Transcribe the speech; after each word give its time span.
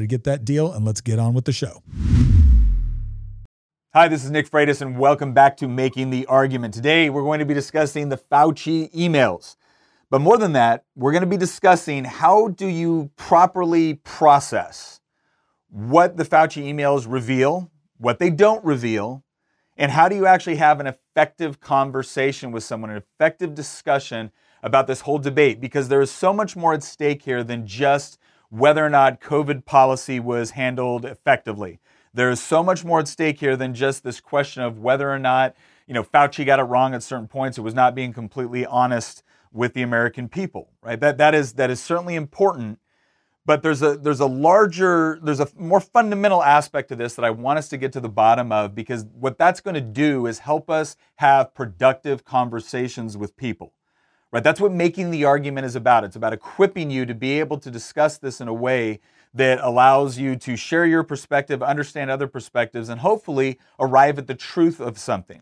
to 0.00 0.06
get 0.06 0.24
that 0.24 0.44
deal, 0.44 0.72
and 0.72 0.84
let's 0.84 1.00
get 1.00 1.18
on 1.18 1.34
with 1.34 1.44
the 1.44 1.52
show. 1.52 1.82
Hi, 3.92 4.08
this 4.08 4.24
is 4.24 4.30
Nick 4.30 4.50
Freitas, 4.50 4.80
and 4.80 4.98
welcome 4.98 5.32
back 5.34 5.56
to 5.58 5.68
Making 5.68 6.10
the 6.10 6.26
Argument. 6.26 6.74
Today, 6.74 7.10
we're 7.10 7.22
going 7.22 7.38
to 7.38 7.44
be 7.44 7.54
discussing 7.54 8.08
the 8.08 8.18
Fauci 8.18 8.92
emails. 8.92 9.56
But 10.10 10.20
more 10.20 10.36
than 10.36 10.52
that, 10.52 10.84
we're 10.96 11.12
going 11.12 11.22
to 11.22 11.28
be 11.28 11.36
discussing 11.36 12.04
how 12.04 12.48
do 12.48 12.66
you 12.66 13.10
properly 13.16 13.94
process 13.94 15.00
what 15.70 16.16
the 16.16 16.24
Fauci 16.24 16.64
emails 16.64 17.06
reveal, 17.08 17.70
what 17.98 18.18
they 18.18 18.30
don't 18.30 18.64
reveal, 18.64 19.24
and 19.76 19.90
how 19.90 20.08
do 20.08 20.14
you 20.14 20.26
actually 20.26 20.56
have 20.56 20.78
an 20.80 20.86
effective 20.86 21.60
conversation 21.60 22.52
with 22.52 22.62
someone, 22.62 22.90
an 22.90 22.96
effective 22.96 23.54
discussion 23.54 24.30
about 24.62 24.86
this 24.86 25.00
whole 25.00 25.18
debate? 25.18 25.60
Because 25.60 25.88
there 25.88 26.00
is 26.00 26.10
so 26.10 26.32
much 26.32 26.54
more 26.54 26.74
at 26.74 26.82
stake 26.82 27.22
here 27.22 27.42
than 27.42 27.66
just 27.66 28.18
whether 28.54 28.86
or 28.86 28.90
not 28.90 29.20
COVID 29.20 29.64
policy 29.64 30.20
was 30.20 30.52
handled 30.52 31.04
effectively. 31.04 31.80
There 32.12 32.30
is 32.30 32.40
so 32.40 32.62
much 32.62 32.84
more 32.84 33.00
at 33.00 33.08
stake 33.08 33.40
here 33.40 33.56
than 33.56 33.74
just 33.74 34.04
this 34.04 34.20
question 34.20 34.62
of 34.62 34.78
whether 34.78 35.10
or 35.10 35.18
not, 35.18 35.56
you 35.88 35.94
know, 35.94 36.04
Fauci 36.04 36.46
got 36.46 36.60
it 36.60 36.62
wrong 36.62 36.94
at 36.94 37.02
certain 37.02 37.26
points. 37.26 37.58
It 37.58 37.62
was 37.62 37.74
not 37.74 37.96
being 37.96 38.12
completely 38.12 38.64
honest 38.64 39.24
with 39.52 39.74
the 39.74 39.82
American 39.82 40.28
people, 40.28 40.70
right? 40.82 41.00
That 41.00 41.18
that 41.18 41.34
is 41.34 41.54
that 41.54 41.68
is 41.68 41.80
certainly 41.80 42.14
important, 42.14 42.78
but 43.44 43.64
there's 43.64 43.82
a 43.82 43.96
there's 43.96 44.20
a 44.20 44.26
larger 44.26 45.18
there's 45.20 45.40
a 45.40 45.48
more 45.56 45.80
fundamental 45.80 46.40
aspect 46.40 46.90
to 46.90 46.96
this 46.96 47.16
that 47.16 47.24
I 47.24 47.30
want 47.30 47.58
us 47.58 47.68
to 47.70 47.76
get 47.76 47.92
to 47.94 48.00
the 48.00 48.08
bottom 48.08 48.52
of 48.52 48.72
because 48.72 49.04
what 49.18 49.36
that's 49.36 49.60
going 49.60 49.74
to 49.74 49.80
do 49.80 50.26
is 50.26 50.38
help 50.38 50.70
us 50.70 50.94
have 51.16 51.54
productive 51.54 52.24
conversations 52.24 53.16
with 53.16 53.36
people. 53.36 53.72
Right? 54.34 54.42
That's 54.42 54.60
what 54.60 54.72
making 54.72 55.12
the 55.12 55.26
argument 55.26 55.64
is 55.64 55.76
about. 55.76 56.02
It's 56.02 56.16
about 56.16 56.32
equipping 56.32 56.90
you 56.90 57.06
to 57.06 57.14
be 57.14 57.38
able 57.38 57.56
to 57.58 57.70
discuss 57.70 58.18
this 58.18 58.40
in 58.40 58.48
a 58.48 58.52
way 58.52 58.98
that 59.32 59.60
allows 59.60 60.18
you 60.18 60.34
to 60.34 60.56
share 60.56 60.84
your 60.86 61.04
perspective, 61.04 61.62
understand 61.62 62.10
other 62.10 62.26
perspectives, 62.26 62.88
and 62.88 63.00
hopefully 63.00 63.60
arrive 63.78 64.18
at 64.18 64.26
the 64.26 64.34
truth 64.34 64.80
of 64.80 64.98
something. 64.98 65.40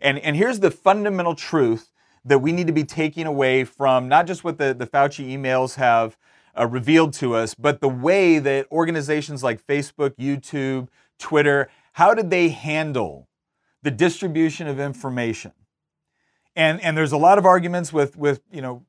And, 0.00 0.18
and 0.20 0.36
here's 0.36 0.60
the 0.60 0.70
fundamental 0.70 1.34
truth 1.34 1.90
that 2.24 2.38
we 2.38 2.50
need 2.50 2.66
to 2.66 2.72
be 2.72 2.82
taking 2.82 3.26
away 3.26 3.64
from 3.64 4.08
not 4.08 4.26
just 4.26 4.42
what 4.42 4.56
the, 4.56 4.72
the 4.72 4.86
Fauci 4.86 5.28
emails 5.36 5.74
have 5.74 6.16
uh, 6.58 6.66
revealed 6.66 7.12
to 7.12 7.34
us, 7.34 7.54
but 7.54 7.82
the 7.82 7.90
way 7.90 8.38
that 8.38 8.66
organizations 8.72 9.42
like 9.42 9.62
Facebook, 9.66 10.16
YouTube, 10.16 10.88
Twitter, 11.18 11.68
how 11.92 12.14
did 12.14 12.30
they 12.30 12.48
handle 12.48 13.28
the 13.82 13.90
distribution 13.90 14.66
of 14.66 14.80
information? 14.80 15.52
And 16.56 16.80
and 16.80 16.96
there's 16.96 17.12
a 17.12 17.16
lot 17.16 17.38
of 17.38 17.46
arguments 17.46 17.92
with 17.92 18.16
with 18.16 18.40
you 18.52 18.62
know 18.62 18.84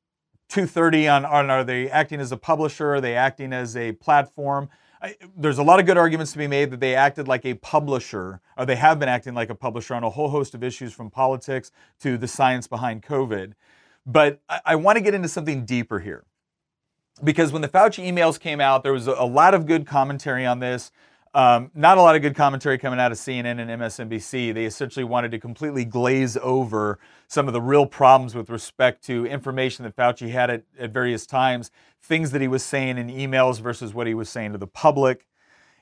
230 0.50 1.08
on, 1.08 1.26
on 1.26 1.50
are 1.50 1.64
they 1.64 1.90
acting 1.90 2.20
as 2.20 2.32
a 2.32 2.38
publisher? 2.38 2.96
Are 2.96 3.02
they 3.02 3.16
acting 3.16 3.54
as 3.54 3.78
a 3.78 3.94
platform? 3.94 4.70
I, 5.02 5.16
there's 5.36 5.58
a 5.58 5.64
lot 5.64 5.80
of 5.80 5.86
good 5.86 5.98
arguments 5.98 6.34
to 6.34 6.38
be 6.38 6.48
made 6.48 6.72
that 6.72 6.80
they 6.80 6.94
acted 6.94 7.28
like 7.28 7.46
a 7.46 7.54
publisher, 7.56 8.42
or 8.58 8.66
they 8.66 8.76
have 8.76 9.00
been 9.00 9.10
acting 9.10 9.34
like 9.34 9.50
a 9.50 9.56
publisher 9.56 9.96
on 9.96 10.04
a 10.04 10.10
whole 10.10 10.30
host 10.30 10.54
of 10.54 10.64
issues 10.64 10.94
from 10.94 11.10
politics 11.10 11.72
to 12.02 12.18
the 12.18 12.28
science 12.28 12.68
behind 12.68 13.02
COVID. 13.02 13.54
But 14.06 14.42
I, 14.50 14.62
I 14.66 14.76
want 14.76 14.98
to 14.98 15.02
get 15.02 15.14
into 15.14 15.30
something 15.30 15.66
deeper 15.66 16.00
here. 16.00 16.26
Because 17.24 17.52
when 17.52 17.62
the 17.62 17.70
Fauci 17.70 18.06
emails 18.06 18.40
came 18.40 18.60
out, 18.60 18.84
there 18.84 18.94
was 18.94 19.08
a, 19.08 19.14
a 19.14 19.26
lot 19.26 19.54
of 19.54 19.66
good 19.66 19.86
commentary 19.86 20.46
on 20.46 20.60
this. 20.60 20.92
Um, 21.34 21.72
not 21.74 21.98
a 21.98 22.02
lot 22.02 22.16
of 22.16 22.22
good 22.22 22.36
commentary 22.36 22.78
coming 22.78 23.00
out 23.00 23.14
of 23.14 23.18
CNN 23.18 23.60
and 23.60 23.70
MSNBC. 23.82 24.54
They 24.54 24.66
essentially 24.66 25.06
wanted 25.06 25.32
to 25.32 25.40
completely 25.40 25.86
glaze 25.86 26.36
over 26.38 27.00
some 27.28 27.48
of 27.48 27.54
the 27.54 27.62
real 27.62 27.86
problems 27.86 28.36
with 28.36 28.50
respect 28.50 29.06
to 29.06 29.26
information 29.26 29.84
that 29.84 29.96
Fauci 29.96 30.30
had 30.30 30.50
at, 30.50 30.64
at 30.78 30.92
various 30.92 31.26
times, 31.26 31.72
things 32.02 32.32
that 32.32 32.42
he 32.42 32.50
was 32.50 32.64
saying 32.64 32.98
in 32.98 33.08
emails 33.08 33.62
versus 33.62 33.94
what 33.94 34.08
he 34.08 34.14
was 34.14 34.28
saying 34.28 34.52
to 34.52 34.58
the 34.58 34.68
public. 34.68 35.26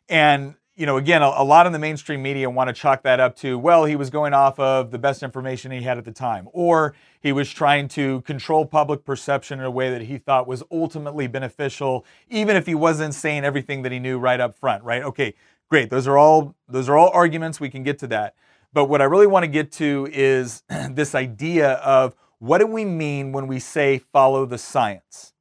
And 0.07 0.55
you 0.79 0.85
know, 0.85 0.95
again, 0.95 1.21
a, 1.21 1.25
a, 1.35 1.43
lot 1.43 1.65
of 1.67 1.73
the 1.73 1.77
mainstream 1.77 2.21
media 2.21 2.49
want 2.49 2.69
to 2.69 2.73
chalk 2.73 3.03
that 3.03 3.19
up 3.19 3.35
to, 3.35 3.59
well, 3.59 3.83
he 3.83 3.97
was 3.97 4.09
going 4.09 4.33
off 4.33 4.57
of 4.57 4.91
the 4.91 4.97
best 4.97 5.23
information 5.23 5.71
he 5.71 5.81
had 5.81 5.97
at 5.97 6.05
the 6.05 6.11
time, 6.13 6.47
or 6.53 6.95
he 7.19 7.33
was 7.33 7.51
trying 7.51 7.89
to 7.89 8.21
control 8.21 8.65
public 8.65 9.03
perception 9.03 9.59
in 9.59 9.65
a 9.65 9.71
way 9.71 9.89
that 9.89 10.03
he 10.03 10.17
thought 10.17 10.47
was 10.47 10.63
ultimately 10.71 11.27
beneficial, 11.27 12.05
even 12.29 12.55
if 12.55 12.65
he 12.65 12.75
wasn't 12.75 13.13
saying 13.13 13.43
everything 13.43 13.81
that 13.81 13.91
he 13.91 13.99
knew 13.99 14.17
right 14.17 14.39
up 14.39 14.55
front, 14.55 14.81
right? 14.85 15.03
Okay, 15.03 15.33
great. 15.69 15.89
Those 15.89 16.07
are 16.07 16.17
all 16.17 16.55
those 16.69 16.87
are 16.87 16.95
all 16.95 17.09
arguments. 17.13 17.59
We 17.59 17.69
can 17.69 17.83
get 17.83 17.99
to 17.99 18.07
that. 18.07 18.35
But 18.71 18.85
what 18.85 19.01
I 19.01 19.05
really 19.05 19.27
want 19.27 19.43
to 19.43 19.51
get 19.51 19.73
to 19.73 20.07
is 20.13 20.63
this 20.91 21.13
idea 21.13 21.73
of 21.73 22.15
what 22.37 22.59
do 22.59 22.67
we 22.67 22.85
mean 22.85 23.33
when 23.33 23.47
we 23.47 23.59
say 23.59 23.97
follow 23.97 24.45
the 24.45 24.57
science? 24.57 25.33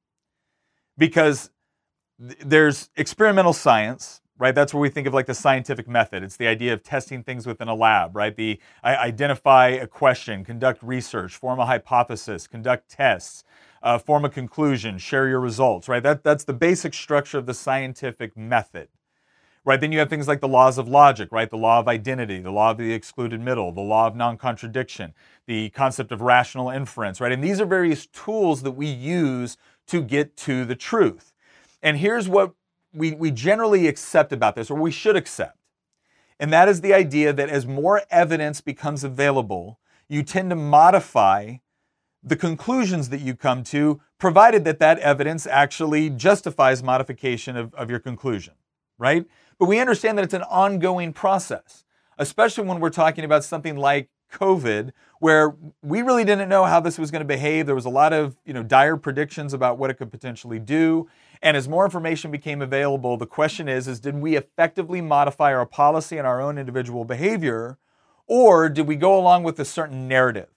Because 0.97 1.51
th- 2.21 2.41
there's 2.45 2.91
experimental 2.97 3.53
science, 3.53 4.21
right? 4.39 4.55
That's 4.55 4.73
where 4.73 4.81
we 4.81 4.89
think 4.89 5.07
of 5.07 5.15
like 5.15 5.27
the 5.27 5.35
scientific 5.35 5.89
method. 5.89 6.23
It's 6.23 6.37
the 6.37 6.47
idea 6.47 6.73
of 6.73 6.83
testing 6.83 7.23
things 7.23 7.47
within 7.47 7.69
a 7.69 7.75
lab, 7.75 8.17
right? 8.17 8.35
The 8.35 8.61
identify 8.85 9.69
a 9.69 9.87
question, 9.87 10.45
conduct 10.45 10.83
research, 10.83 11.37
form 11.37 11.59
a 11.59 11.67
hypothesis, 11.67 12.47
conduct 12.47 12.89
tests, 12.89 13.45
uh, 13.83 13.99
form 13.99 14.25
a 14.25 14.31
conclusion, 14.31 14.99
share 14.99 15.29
your 15.29 15.41
results, 15.41 15.89
right? 15.89 16.03
That, 16.03 16.23
that's 16.25 16.45
the 16.45 16.53
basic 16.53 16.95
structure 16.95 17.39
of 17.39 17.47
the 17.47 17.55
scientific 17.55 18.37
method. 18.37 18.89
Right, 19.65 19.79
then 19.79 19.93
you 19.93 19.99
have 19.99 20.09
things 20.09 20.27
like 20.27 20.41
the 20.41 20.49
laws 20.49 20.79
of 20.79 20.89
logic, 20.89 21.29
right? 21.31 21.51
The 21.51 21.59
law 21.59 21.79
of 21.79 21.89
identity, 21.89 22.41
the 22.41 22.51
law 22.51 22.71
of 22.71 22.79
the 22.79 22.95
excluded 22.95 23.41
middle, 23.41 23.71
the 23.71 23.83
law 23.83 24.07
of 24.07 24.17
non 24.17 24.39
contradiction, 24.39 25.13
the 25.47 25.69
concept 25.71 26.11
of 26.11 26.23
rational 26.23 26.71
inference, 26.71 27.21
right? 27.21 27.33
And 27.33 27.45
these 27.45 27.61
are 27.61 27.67
various 27.67 28.07
tools 28.07 28.63
that 28.63 28.71
we 28.71 28.87
use 28.87 29.59
to 29.89 30.01
get 30.01 30.39
to 30.39 30.65
the 30.65 30.75
truth. 30.75 31.35
And 31.83 31.99
here's 31.99 32.29
what 32.29 32.55
we, 32.99 33.13
we 33.13 33.31
generally 33.31 33.87
accept 33.87 34.33
about 34.33 34.57
this, 34.57 34.71
or 34.71 34.79
we 34.79 34.91
should 34.91 35.17
accept. 35.17 35.57
And 36.41 36.53
that 36.53 36.69
is 36.69 36.81
the 36.81 36.95
idea 36.95 37.33
that 37.33 37.49
as 37.49 37.67
more 37.67 38.03
evidence 38.11 38.61
becomes 38.61 39.03
available, 39.05 39.81
you 40.09 40.23
tend 40.23 40.51
to 40.51 40.57
modify 40.57 41.57
the 42.23 42.37
conclusions 42.37 43.09
that 43.11 43.21
you 43.21 43.35
come 43.35 43.63
to, 43.65 44.01
provided 44.19 44.65
that 44.65 44.81
that 44.81 44.99
evidence 44.99 45.47
actually 45.47 46.11
justifies 46.11 46.83
modification 46.83 47.57
of, 47.57 47.73
of 47.75 47.91
your 47.91 47.99
conclusion, 47.99 48.55
right? 48.99 49.25
But 49.59 49.67
we 49.67 49.81
understand 49.81 50.19
that 50.19 50.25
it's 50.25 50.35
an 50.35 50.43
ongoing 50.43 51.13
process, 51.13 51.85
especially 52.19 52.65
when 52.65 52.81
we're 52.81 52.91
talking 52.91 53.25
about 53.25 53.45
something 53.45 53.77
like 53.77 54.09
COVID, 54.33 54.93
where 55.21 55.57
we 55.83 56.03
really 56.03 56.25
didn't 56.25 56.49
know 56.49 56.65
how 56.65 56.81
this 56.81 56.99
was 56.99 57.11
going 57.11 57.21
to 57.21 57.27
behave. 57.27 57.67
There 57.67 57.75
was 57.75 57.87
a 57.87 57.91
lot 57.91 58.13
of 58.13 58.37
you 58.45 58.53
know 58.53 58.63
dire 58.63 58.97
predictions 58.97 59.55
about 59.55 59.79
what 59.79 59.91
it 59.91 59.95
could 59.95 60.11
potentially 60.11 60.59
do. 60.59 61.09
And 61.43 61.57
as 61.57 61.69
more 61.69 61.85
information 61.85 62.31
became 62.31 62.61
available, 62.63 63.17
the 63.17 63.27
question 63.27 63.69
is, 63.69 63.87
is 63.89 64.01
did 64.01 64.17
we 64.17 64.37
effectively 64.37 65.01
modify 65.01 65.55
our 65.55 65.67
policy 65.67 66.19
and 66.19 66.27
our 66.27 66.41
own 66.41 66.59
individual 66.59 67.05
behavior, 67.05 67.79
or 68.27 68.69
did 68.69 68.87
we 68.87 68.97
go 68.97 69.19
along 69.19 69.45
with 69.45 69.59
a 69.61 69.65
certain 69.65 70.09
narrative? 70.09 70.49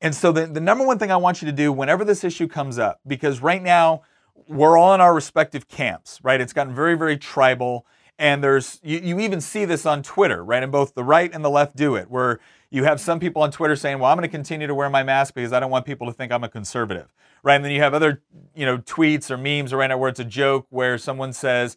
And 0.00 0.14
so 0.14 0.32
the, 0.32 0.46
the 0.46 0.60
number 0.60 0.86
one 0.86 0.98
thing 0.98 1.10
I 1.10 1.16
want 1.16 1.42
you 1.42 1.46
to 1.46 1.52
do 1.52 1.72
whenever 1.72 2.04
this 2.04 2.24
issue 2.24 2.46
comes 2.46 2.78
up, 2.78 3.00
because 3.06 3.40
right 3.40 3.62
now 3.62 4.02
we're 4.46 4.76
all 4.76 4.94
in 4.94 5.00
our 5.00 5.14
respective 5.14 5.68
camps, 5.68 6.20
right? 6.22 6.40
It's 6.40 6.52
gotten 6.52 6.74
very, 6.74 6.96
very 6.96 7.16
tribal. 7.16 7.86
And 8.18 8.44
there's 8.44 8.80
you, 8.82 8.98
you 8.98 9.20
even 9.20 9.40
see 9.40 9.64
this 9.64 9.86
on 9.86 10.02
Twitter, 10.02 10.44
right? 10.44 10.62
And 10.62 10.70
both 10.70 10.94
the 10.94 11.02
right 11.02 11.32
and 11.32 11.44
the 11.44 11.50
left 11.50 11.74
do 11.74 11.96
it, 11.96 12.10
where 12.10 12.38
you 12.74 12.82
have 12.84 13.00
some 13.00 13.20
people 13.20 13.40
on 13.42 13.52
Twitter 13.52 13.76
saying, 13.76 14.00
"Well, 14.00 14.10
I'm 14.10 14.16
going 14.18 14.28
to 14.28 14.36
continue 14.36 14.66
to 14.66 14.74
wear 14.74 14.90
my 14.90 15.04
mask 15.04 15.34
because 15.34 15.52
I 15.52 15.60
don't 15.60 15.70
want 15.70 15.86
people 15.86 16.08
to 16.08 16.12
think 16.12 16.32
I'm 16.32 16.42
a 16.42 16.48
conservative," 16.48 17.14
right? 17.44 17.54
And 17.54 17.64
then 17.64 17.70
you 17.70 17.80
have 17.80 17.94
other, 17.94 18.20
you 18.54 18.66
know, 18.66 18.78
tweets 18.78 19.30
or 19.30 19.36
memes 19.36 19.72
right 19.72 19.86
now 19.86 19.96
where 19.96 20.08
it's 20.08 20.18
a 20.18 20.24
joke 20.24 20.66
where 20.70 20.98
someone 20.98 21.32
says, 21.32 21.76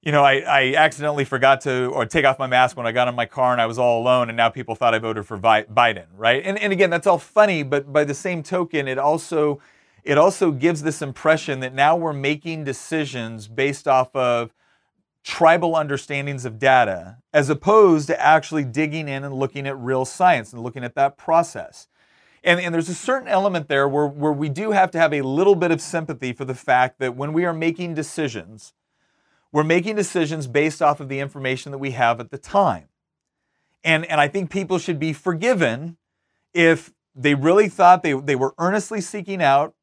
you 0.00 0.10
know, 0.10 0.24
I, 0.24 0.38
I 0.40 0.74
accidentally 0.76 1.26
forgot 1.26 1.60
to 1.62 1.88
or 1.88 2.06
take 2.06 2.24
off 2.24 2.38
my 2.38 2.46
mask 2.46 2.76
when 2.76 2.86
I 2.86 2.92
got 2.92 3.08
in 3.08 3.14
my 3.16 3.26
car 3.26 3.52
and 3.52 3.60
I 3.60 3.66
was 3.66 3.78
all 3.78 4.00
alone, 4.00 4.30
and 4.30 4.36
now 4.36 4.48
people 4.48 4.74
thought 4.74 4.94
I 4.94 4.98
voted 4.98 5.26
for 5.26 5.36
Biden, 5.38 6.06
right? 6.16 6.42
And 6.42 6.58
and 6.58 6.72
again, 6.72 6.88
that's 6.88 7.06
all 7.06 7.18
funny, 7.18 7.62
but 7.62 7.92
by 7.92 8.04
the 8.04 8.14
same 8.14 8.42
token, 8.42 8.88
it 8.88 8.98
also 8.98 9.60
it 10.04 10.16
also 10.16 10.52
gives 10.52 10.82
this 10.82 11.02
impression 11.02 11.60
that 11.60 11.74
now 11.74 11.96
we're 11.96 12.14
making 12.14 12.64
decisions 12.64 13.46
based 13.46 13.86
off 13.86 14.16
of 14.16 14.54
tribal 15.24 15.76
understandings 15.76 16.44
of 16.44 16.58
data 16.58 17.18
as 17.32 17.50
opposed 17.50 18.06
to 18.06 18.20
actually 18.20 18.64
digging 18.64 19.08
in 19.08 19.24
and 19.24 19.34
looking 19.34 19.66
at 19.66 19.78
real 19.78 20.04
science 20.04 20.52
and 20.52 20.62
looking 20.62 20.84
at 20.84 20.94
that 20.94 21.16
process. 21.16 21.88
And, 22.44 22.60
and 22.60 22.72
there's 22.74 22.88
a 22.88 22.94
certain 22.94 23.28
element 23.28 23.68
there 23.68 23.88
where, 23.88 24.06
where 24.06 24.32
we 24.32 24.48
do 24.48 24.70
have 24.70 24.90
to 24.92 24.98
have 24.98 25.12
a 25.12 25.22
little 25.22 25.54
bit 25.54 25.70
of 25.70 25.80
sympathy 25.80 26.32
for 26.32 26.44
the 26.44 26.54
fact 26.54 26.98
that 27.00 27.16
when 27.16 27.32
we 27.32 27.44
are 27.44 27.52
making 27.52 27.94
decisions, 27.94 28.72
we're 29.52 29.64
making 29.64 29.96
decisions 29.96 30.46
based 30.46 30.80
off 30.80 31.00
of 31.00 31.08
the 31.08 31.20
information 31.20 31.72
that 31.72 31.78
we 31.78 31.90
have 31.92 32.20
at 32.20 32.30
the 32.30 32.38
time. 32.38 32.88
And, 33.82 34.04
and 34.06 34.20
I 34.20 34.28
think 34.28 34.50
people 34.50 34.78
should 34.78 34.98
be 34.98 35.12
forgiven 35.12 35.96
if 36.54 36.92
they 37.14 37.34
really 37.34 37.68
thought 37.68 38.02
they, 38.02 38.12
they 38.12 38.36
were 38.36 38.54
earnestly 38.58 39.00
seeking 39.00 39.42
out 39.42 39.74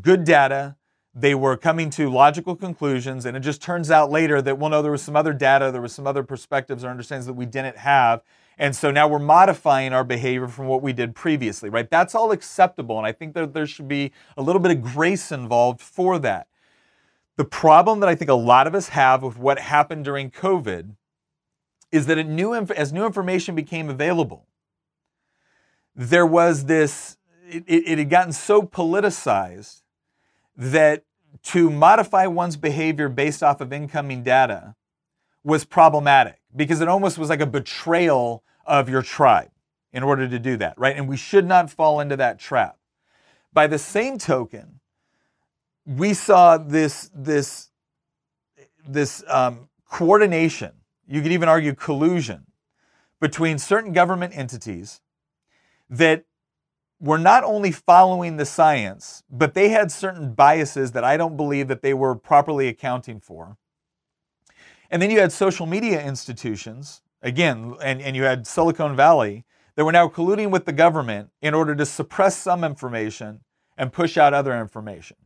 good 0.00 0.24
data, 0.24 0.76
they 1.20 1.34
were 1.34 1.56
coming 1.56 1.90
to 1.90 2.08
logical 2.08 2.54
conclusions, 2.54 3.26
and 3.26 3.36
it 3.36 3.40
just 3.40 3.60
turns 3.60 3.90
out 3.90 4.10
later 4.10 4.40
that, 4.40 4.56
well, 4.56 4.70
no, 4.70 4.82
there 4.82 4.92
was 4.92 5.02
some 5.02 5.16
other 5.16 5.32
data, 5.32 5.72
there 5.72 5.82
was 5.82 5.92
some 5.92 6.06
other 6.06 6.22
perspectives 6.22 6.84
or 6.84 6.90
understandings 6.90 7.26
that 7.26 7.32
we 7.32 7.44
didn't 7.44 7.76
have. 7.76 8.22
And 8.56 8.74
so 8.74 8.90
now 8.92 9.08
we're 9.08 9.18
modifying 9.18 9.92
our 9.92 10.04
behavior 10.04 10.46
from 10.46 10.66
what 10.66 10.80
we 10.80 10.92
did 10.92 11.16
previously, 11.16 11.70
right? 11.70 11.90
That's 11.90 12.14
all 12.14 12.30
acceptable. 12.30 12.98
And 12.98 13.06
I 13.06 13.12
think 13.12 13.34
that 13.34 13.52
there 13.52 13.66
should 13.66 13.88
be 13.88 14.12
a 14.36 14.42
little 14.42 14.60
bit 14.60 14.70
of 14.70 14.82
grace 14.82 15.32
involved 15.32 15.80
for 15.80 16.18
that. 16.20 16.46
The 17.36 17.44
problem 17.44 18.00
that 18.00 18.08
I 18.08 18.14
think 18.14 18.30
a 18.30 18.34
lot 18.34 18.66
of 18.66 18.74
us 18.74 18.90
have 18.90 19.22
with 19.22 19.38
what 19.38 19.58
happened 19.58 20.04
during 20.04 20.30
COVID 20.30 20.94
is 21.90 22.06
that 22.06 22.24
new, 22.26 22.54
as 22.54 22.92
new 22.92 23.06
information 23.06 23.54
became 23.54 23.88
available, 23.88 24.46
there 25.96 26.26
was 26.26 26.66
this, 26.66 27.16
it, 27.48 27.64
it, 27.66 27.88
it 27.88 27.98
had 27.98 28.10
gotten 28.10 28.32
so 28.32 28.62
politicized 28.62 29.82
that 30.56 31.04
to 31.44 31.70
modify 31.70 32.26
one's 32.26 32.56
behavior 32.56 33.08
based 33.08 33.42
off 33.42 33.60
of 33.60 33.72
incoming 33.72 34.22
data 34.22 34.74
was 35.44 35.64
problematic 35.64 36.40
because 36.54 36.80
it 36.80 36.88
almost 36.88 37.18
was 37.18 37.28
like 37.28 37.40
a 37.40 37.46
betrayal 37.46 38.42
of 38.66 38.88
your 38.88 39.02
tribe 39.02 39.50
in 39.92 40.02
order 40.02 40.28
to 40.28 40.38
do 40.38 40.56
that, 40.56 40.78
right? 40.78 40.96
And 40.96 41.08
we 41.08 41.16
should 41.16 41.46
not 41.46 41.70
fall 41.70 42.00
into 42.00 42.16
that 42.16 42.38
trap. 42.38 42.76
By 43.52 43.66
the 43.66 43.78
same 43.78 44.18
token, 44.18 44.80
we 45.86 46.12
saw 46.12 46.58
this 46.58 47.10
this 47.14 47.70
this 48.86 49.24
um, 49.28 49.68
coordination. 49.88 50.72
You 51.06 51.22
could 51.22 51.32
even 51.32 51.48
argue 51.48 51.74
collusion 51.74 52.46
between 53.20 53.58
certain 53.58 53.92
government 53.92 54.36
entities 54.36 55.00
that 55.88 56.24
were 57.00 57.18
not 57.18 57.44
only 57.44 57.70
following 57.70 58.36
the 58.36 58.44
science, 58.44 59.22
but 59.30 59.54
they 59.54 59.68
had 59.68 59.92
certain 59.92 60.34
biases 60.34 60.92
that 60.92 61.04
I 61.04 61.16
don't 61.16 61.36
believe 61.36 61.68
that 61.68 61.82
they 61.82 61.94
were 61.94 62.14
properly 62.14 62.68
accounting 62.68 63.20
for. 63.20 63.56
And 64.90 65.00
then 65.00 65.10
you 65.10 65.20
had 65.20 65.32
social 65.32 65.66
media 65.66 66.04
institutions, 66.04 67.02
again, 67.22 67.74
and, 67.82 68.00
and 68.00 68.16
you 68.16 68.24
had 68.24 68.46
Silicon 68.46 68.96
Valley, 68.96 69.44
that 69.76 69.84
were 69.84 69.92
now 69.92 70.08
colluding 70.08 70.50
with 70.50 70.64
the 70.64 70.72
government 70.72 71.30
in 71.40 71.54
order 71.54 71.74
to 71.76 71.86
suppress 71.86 72.36
some 72.36 72.64
information 72.64 73.40
and 73.76 73.92
push 73.92 74.16
out 74.16 74.34
other 74.34 74.58
information 74.58 75.16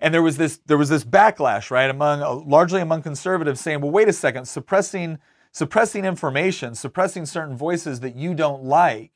and 0.00 0.12
there 0.12 0.22
was 0.22 0.36
this 0.36 0.58
there 0.66 0.78
was 0.78 0.88
this 0.88 1.04
backlash 1.04 1.70
right 1.70 1.90
among 1.90 2.22
uh, 2.22 2.34
largely 2.34 2.80
among 2.80 3.02
conservatives 3.02 3.60
saying 3.60 3.80
well 3.80 3.90
wait 3.90 4.08
a 4.08 4.12
second 4.12 4.46
suppressing 4.46 5.18
suppressing 5.52 6.04
information 6.04 6.74
suppressing 6.74 7.26
certain 7.26 7.56
voices 7.56 8.00
that 8.00 8.16
you 8.16 8.34
don't 8.34 8.62
like 8.62 9.12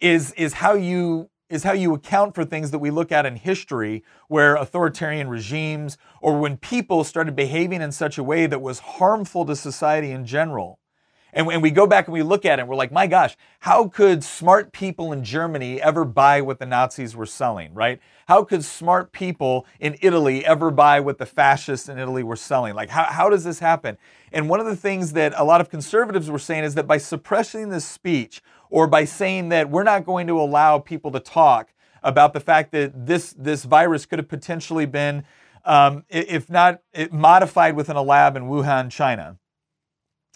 is 0.00 0.32
is 0.32 0.54
how 0.54 0.74
you 0.74 1.30
is 1.48 1.62
how 1.64 1.72
you 1.72 1.94
account 1.94 2.34
for 2.34 2.44
things 2.44 2.70
that 2.70 2.78
we 2.78 2.90
look 2.90 3.10
at 3.10 3.24
in 3.24 3.36
history 3.36 4.04
where 4.28 4.54
authoritarian 4.56 5.28
regimes 5.28 5.96
or 6.20 6.38
when 6.38 6.56
people 6.56 7.04
started 7.04 7.34
behaving 7.34 7.80
in 7.80 7.90
such 7.90 8.18
a 8.18 8.22
way 8.22 8.46
that 8.46 8.60
was 8.60 8.78
harmful 8.80 9.46
to 9.46 9.56
society 9.56 10.10
in 10.10 10.26
general 10.26 10.78
and 11.32 11.46
when 11.46 11.60
we 11.60 11.70
go 11.70 11.86
back 11.86 12.06
and 12.06 12.12
we 12.14 12.22
look 12.22 12.44
at 12.44 12.58
it, 12.58 12.66
we're 12.66 12.74
like, 12.74 12.90
my 12.90 13.06
gosh, 13.06 13.36
how 13.60 13.88
could 13.88 14.24
smart 14.24 14.72
people 14.72 15.12
in 15.12 15.22
Germany 15.22 15.80
ever 15.80 16.04
buy 16.04 16.40
what 16.40 16.58
the 16.58 16.66
Nazis 16.66 17.14
were 17.14 17.26
selling, 17.26 17.74
right? 17.74 18.00
How 18.26 18.44
could 18.44 18.64
smart 18.64 19.12
people 19.12 19.66
in 19.78 19.96
Italy 20.00 20.44
ever 20.44 20.70
buy 20.70 21.00
what 21.00 21.18
the 21.18 21.26
fascists 21.26 21.88
in 21.88 21.98
Italy 21.98 22.22
were 22.22 22.36
selling? 22.36 22.74
Like, 22.74 22.88
how, 22.88 23.04
how 23.04 23.28
does 23.28 23.44
this 23.44 23.58
happen? 23.58 23.98
And 24.32 24.48
one 24.48 24.60
of 24.60 24.66
the 24.66 24.76
things 24.76 25.12
that 25.12 25.34
a 25.36 25.44
lot 25.44 25.60
of 25.60 25.68
conservatives 25.68 26.30
were 26.30 26.38
saying 26.38 26.64
is 26.64 26.74
that 26.74 26.86
by 26.86 26.98
suppressing 26.98 27.68
this 27.68 27.84
speech 27.84 28.42
or 28.70 28.86
by 28.86 29.04
saying 29.04 29.48
that 29.50 29.70
we're 29.70 29.82
not 29.82 30.04
going 30.04 30.26
to 30.26 30.40
allow 30.40 30.78
people 30.78 31.10
to 31.12 31.20
talk 31.20 31.72
about 32.02 32.32
the 32.32 32.40
fact 32.40 32.72
that 32.72 33.06
this, 33.06 33.34
this 33.38 33.64
virus 33.64 34.06
could 34.06 34.18
have 34.18 34.28
potentially 34.28 34.86
been, 34.86 35.24
um, 35.64 36.04
if 36.08 36.48
not 36.48 36.80
modified 37.10 37.74
within 37.76 37.96
a 37.96 38.02
lab 38.02 38.36
in 38.36 38.44
Wuhan, 38.44 38.90
China 38.90 39.38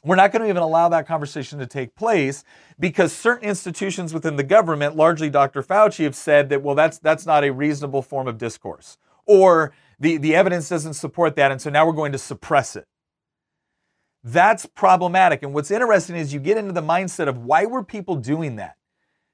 we're 0.05 0.17
not 0.17 0.33
going 0.33 0.43
to 0.43 0.49
even 0.49 0.63
allow 0.63 0.89
that 0.89 1.07
conversation 1.07 1.59
to 1.61 1.67
take 1.67 1.95
place 1.95 2.43
because 2.79 3.13
certain 3.13 3.49
institutions 3.49 4.13
within 4.13 4.37
the 4.37 4.43
government, 4.43 4.97
largely 4.97 5.31
Dr. 5.31 5.63
Fauci, 5.63 6.05
have 6.05 6.17
said 6.17 6.49
that, 6.49 6.63
well, 6.63 6.75
that's, 6.75 6.99
that's 6.99 7.25
not 7.25 7.45
a 7.45 7.51
reasonable 7.51 8.03
form 8.03 8.27
of 8.27 8.37
discourse. 8.37 8.99
Or 9.27 9.73
the, 10.01 10.17
the 10.17 10.35
evidence 10.35 10.69
doesn't 10.69 10.95
support 10.95 11.37
that, 11.37 11.53
and 11.53 11.61
so 11.61 11.71
now 11.71 11.87
we're 11.87 11.93
going 11.93 12.13
to 12.13 12.19
suppress 12.19 12.75
it. 12.75 12.87
That's 14.25 14.67
problematic. 14.67 15.43
And 15.43 15.53
what's 15.53 15.71
interesting 15.71 16.17
is 16.17 16.33
you 16.33 16.41
get 16.41 16.57
into 16.57 16.73
the 16.73 16.83
mindset 16.83 17.29
of 17.29 17.39
why 17.39 17.67
were 17.67 17.83
people 17.83 18.17
doing 18.17 18.57
that? 18.57 18.77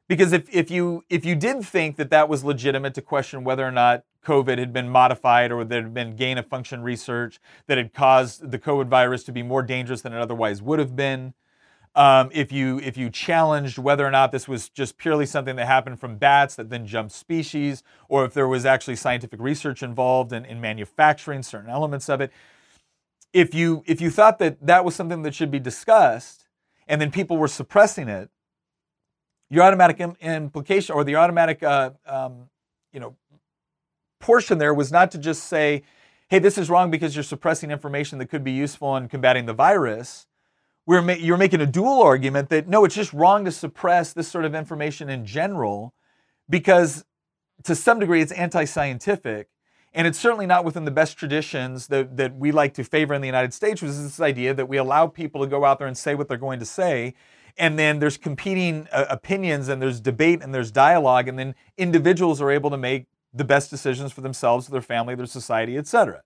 Because 0.09 0.33
if, 0.33 0.49
if 0.55 0.71
you 0.71 1.05
if 1.11 1.27
you 1.27 1.35
did 1.35 1.63
think 1.63 1.97
that 1.97 2.09
that 2.11 2.31
was 2.31 2.43
legitimate 2.43 2.95
to 2.95 3.03
question 3.03 3.45
whether 3.45 3.67
or 3.67 3.71
not 3.71 4.05
COVID 4.25 4.57
had 4.57 4.73
been 4.73 4.89
modified 4.89 5.53
or 5.53 5.65
there 5.65 5.83
had 5.83 5.93
been 5.93 6.17
gain 6.17 6.39
of 6.39 6.47
function 6.47 6.83
research 6.83 7.39
that 7.67 7.77
had 7.77 7.93
caused 7.93 8.51
the 8.51 8.59
COVID 8.59 8.89
virus 8.89 9.23
to 9.25 9.33
be 9.33 9.43
more 9.43 9.63
dangerous 9.63 10.01
than 10.01 10.15
it 10.15 10.19
otherwise 10.19 10.63
would 10.63 10.79
have 10.79 10.97
been. 10.97 11.35
Um, 11.95 12.31
if 12.33 12.51
you 12.53 12.79
if 12.79 12.97
you 12.97 13.11
challenged 13.11 13.77
whether 13.77 14.07
or 14.07 14.11
not 14.11 14.33
this 14.33 14.49
was 14.49 14.71
just 14.71 14.97
purely 14.97 15.27
something 15.27 15.57
that 15.57 15.67
happened 15.67 16.01
from 16.01 16.17
bats 16.17 16.55
that 16.55 16.71
then 16.71 16.87
jumped 16.87 17.13
species, 17.13 17.83
or 18.09 18.25
if 18.25 18.33
there 18.33 18.49
was 18.49 18.65
actually 18.65 18.97
scientific 18.97 19.41
research 19.41 19.83
involved 19.83 20.33
in, 20.33 20.47
in 20.47 20.59
manufacturing 20.61 21.43
certain 21.43 21.69
elements 21.69 22.09
of 22.09 22.23
it, 22.23 22.33
if 23.33 23.55
you 23.55 23.83
if 23.87 24.01
you 24.01 24.11
thought 24.11 24.39
that 24.39 24.65
that 24.67 24.85
was 24.85 24.95
something 24.95 25.23
that 25.23 25.35
should 25.35 25.51
be 25.51 25.59
discussed, 25.59 26.49
and 26.87 27.01
then 27.01 27.11
people 27.11 27.37
were 27.37 27.49
suppressing 27.49 28.09
it, 28.09 28.31
your 29.51 29.63
automatic 29.65 30.01
implication 30.21 30.95
or 30.95 31.05
the 31.05 31.17
automatic 31.17 31.63
uh, 31.63 31.91
um, 32.07 32.49
you 32.93 33.01
know 33.01 33.17
portion 34.21 34.59
there 34.59 34.75
was 34.75 34.91
not 34.91 35.11
to 35.13 35.19
just 35.19 35.45
say, 35.45 35.83
hey, 36.29 36.39
this 36.39 36.59
is 36.59 36.69
wrong 36.69 36.91
because 36.91 37.15
you're 37.15 37.23
suppressing 37.23 37.71
information 37.71 38.19
that 38.19 38.27
could 38.27 38.45
be 38.45 38.53
useful 38.53 38.97
in 38.97 39.09
combating 39.09 39.47
the 39.47 39.53
virus. 39.53 40.27
We're 40.87 41.03
ma- 41.03 41.13
you're 41.13 41.37
making 41.37 41.61
a 41.61 41.67
dual 41.67 42.03
argument 42.03 42.49
that 42.49 42.69
no, 42.69 42.85
it's 42.85 42.95
just 42.95 43.13
wrong 43.13 43.45
to 43.45 43.53
suppress 43.53 44.13
this 44.13 44.29
sort 44.29 44.45
of 44.45 44.55
information 44.55 45.09
in 45.09 45.27
general 45.27 45.95
because 46.49 47.05
to 47.65 47.75
some 47.75 47.99
degree 47.99 48.23
it's 48.23 48.33
anti 48.33 48.65
scientific. 48.65 49.49
And 49.95 50.07
it's 50.07 50.19
certainly 50.19 50.47
not 50.47 50.65
within 50.65 50.85
the 50.85 50.91
best 50.91 51.17
traditions 51.17 51.87
that, 51.89 52.17
that 52.17 52.37
we 52.37 52.53
like 52.53 52.75
to 52.75 52.85
favor 52.85 53.15
in 53.15 53.21
the 53.21 53.29
United 53.29 53.55
States, 53.55 53.81
which 53.81 53.91
is 53.91 54.03
this 54.03 54.21
idea 54.21 54.53
that 54.55 54.69
we 54.69 54.77
allow 54.77 55.07
people 55.07 55.41
to 55.41 55.47
go 55.47 55.65
out 55.65 55.79
there 55.79 55.89
and 55.89 55.97
say 55.97 56.15
what 56.15 56.29
they're 56.29 56.37
going 56.37 56.59
to 56.59 56.67
say. 56.67 57.15
And 57.57 57.79
then 57.79 57.99
there's 57.99 58.17
competing 58.17 58.87
uh, 58.93 59.07
opinions 59.09 59.69
and 59.69 59.81
there's 59.81 60.01
debate 60.01 60.43
and 60.43 60.55
there's 60.55 60.71
dialogue. 60.71 61.27
And 61.27 61.39
then 61.39 61.55
individuals 61.77 62.41
are 62.41 62.51
able 62.51 62.71
to 62.71 62.77
make 62.77 63.07
the 63.33 63.45
best 63.45 63.71
decisions 63.71 64.13
for 64.13 64.21
themselves, 64.21 64.69
their 64.69 64.83
family, 64.83 65.15
their 65.15 65.27
society, 65.27 65.77
etc. 65.77 66.23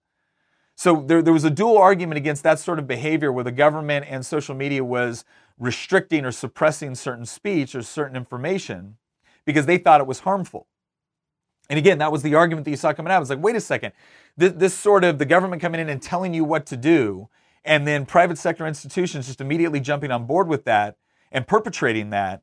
So 0.75 1.05
there, 1.07 1.23
there 1.23 1.33
was 1.33 1.45
a 1.45 1.51
dual 1.51 1.79
argument 1.79 2.19
against 2.19 2.43
that 2.43 2.59
sort 2.59 2.79
of 2.79 2.87
behavior 2.87 3.33
where 3.33 3.45
the 3.45 3.53
government 3.53 4.07
and 4.09 4.25
social 4.25 4.55
media 4.55 4.85
was 4.85 5.25
restricting 5.59 6.25
or 6.25 6.33
suppressing 6.33 6.95
certain 6.95 7.27
speech 7.27 7.75
or 7.75 7.83
certain 7.83 8.17
information 8.17 8.97
because 9.45 9.67
they 9.67 9.79
thought 9.79 10.01
it 10.01 10.07
was 10.07 10.21
harmful. 10.21 10.67
And 11.71 11.79
again, 11.79 11.99
that 11.99 12.13
was 12.13 12.23
the 12.23 12.35
argument 12.35 12.65
that 12.65 12.71
you 12.71 12.77
saw 12.77 12.93
coming 12.93 13.13
out. 13.13 13.19
It 13.19 13.21
was 13.21 13.31
like, 13.31 13.43
wait 13.43 13.57
a 13.57 13.61
second, 13.61 13.93
this, 14.37 14.53
this 14.53 14.75
sort 14.75 15.05
of 15.05 15.19
the 15.19 15.25
government 15.25 15.63
coming 15.63 15.81
in 15.81 15.89
and 15.89 16.03
telling 16.03 16.35
you 16.35 16.45
what 16.45 16.67
to 16.67 16.77
do, 16.77 17.29
and 17.65 17.87
then 17.87 18.05
private 18.05 18.39
sector 18.39 18.67
institutions 18.67 19.27
just 19.27 19.41
immediately 19.41 19.81
jumping 19.81 20.11
on 20.11 20.27
board 20.27 20.49
with 20.49 20.65
that 20.65 20.97
and 21.31 21.47
perpetrating 21.47 22.11
that 22.11 22.43